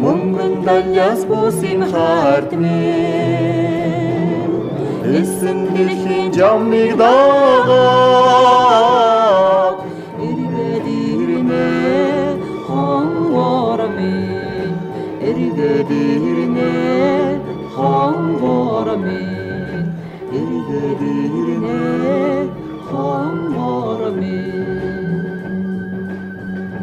Мөнгөн 0.00 0.54
даляс 0.64 1.20
бусим 1.28 1.80
хартны 1.92 2.80
Эсэн 5.04 5.58
дэлхийн 5.76 6.28
жамыг 6.32 6.96
дагаад 6.96 8.40
그들네 15.90 16.60
험보람이 17.74 19.08
그들네 20.68 21.66
험보람이. 22.92 24.99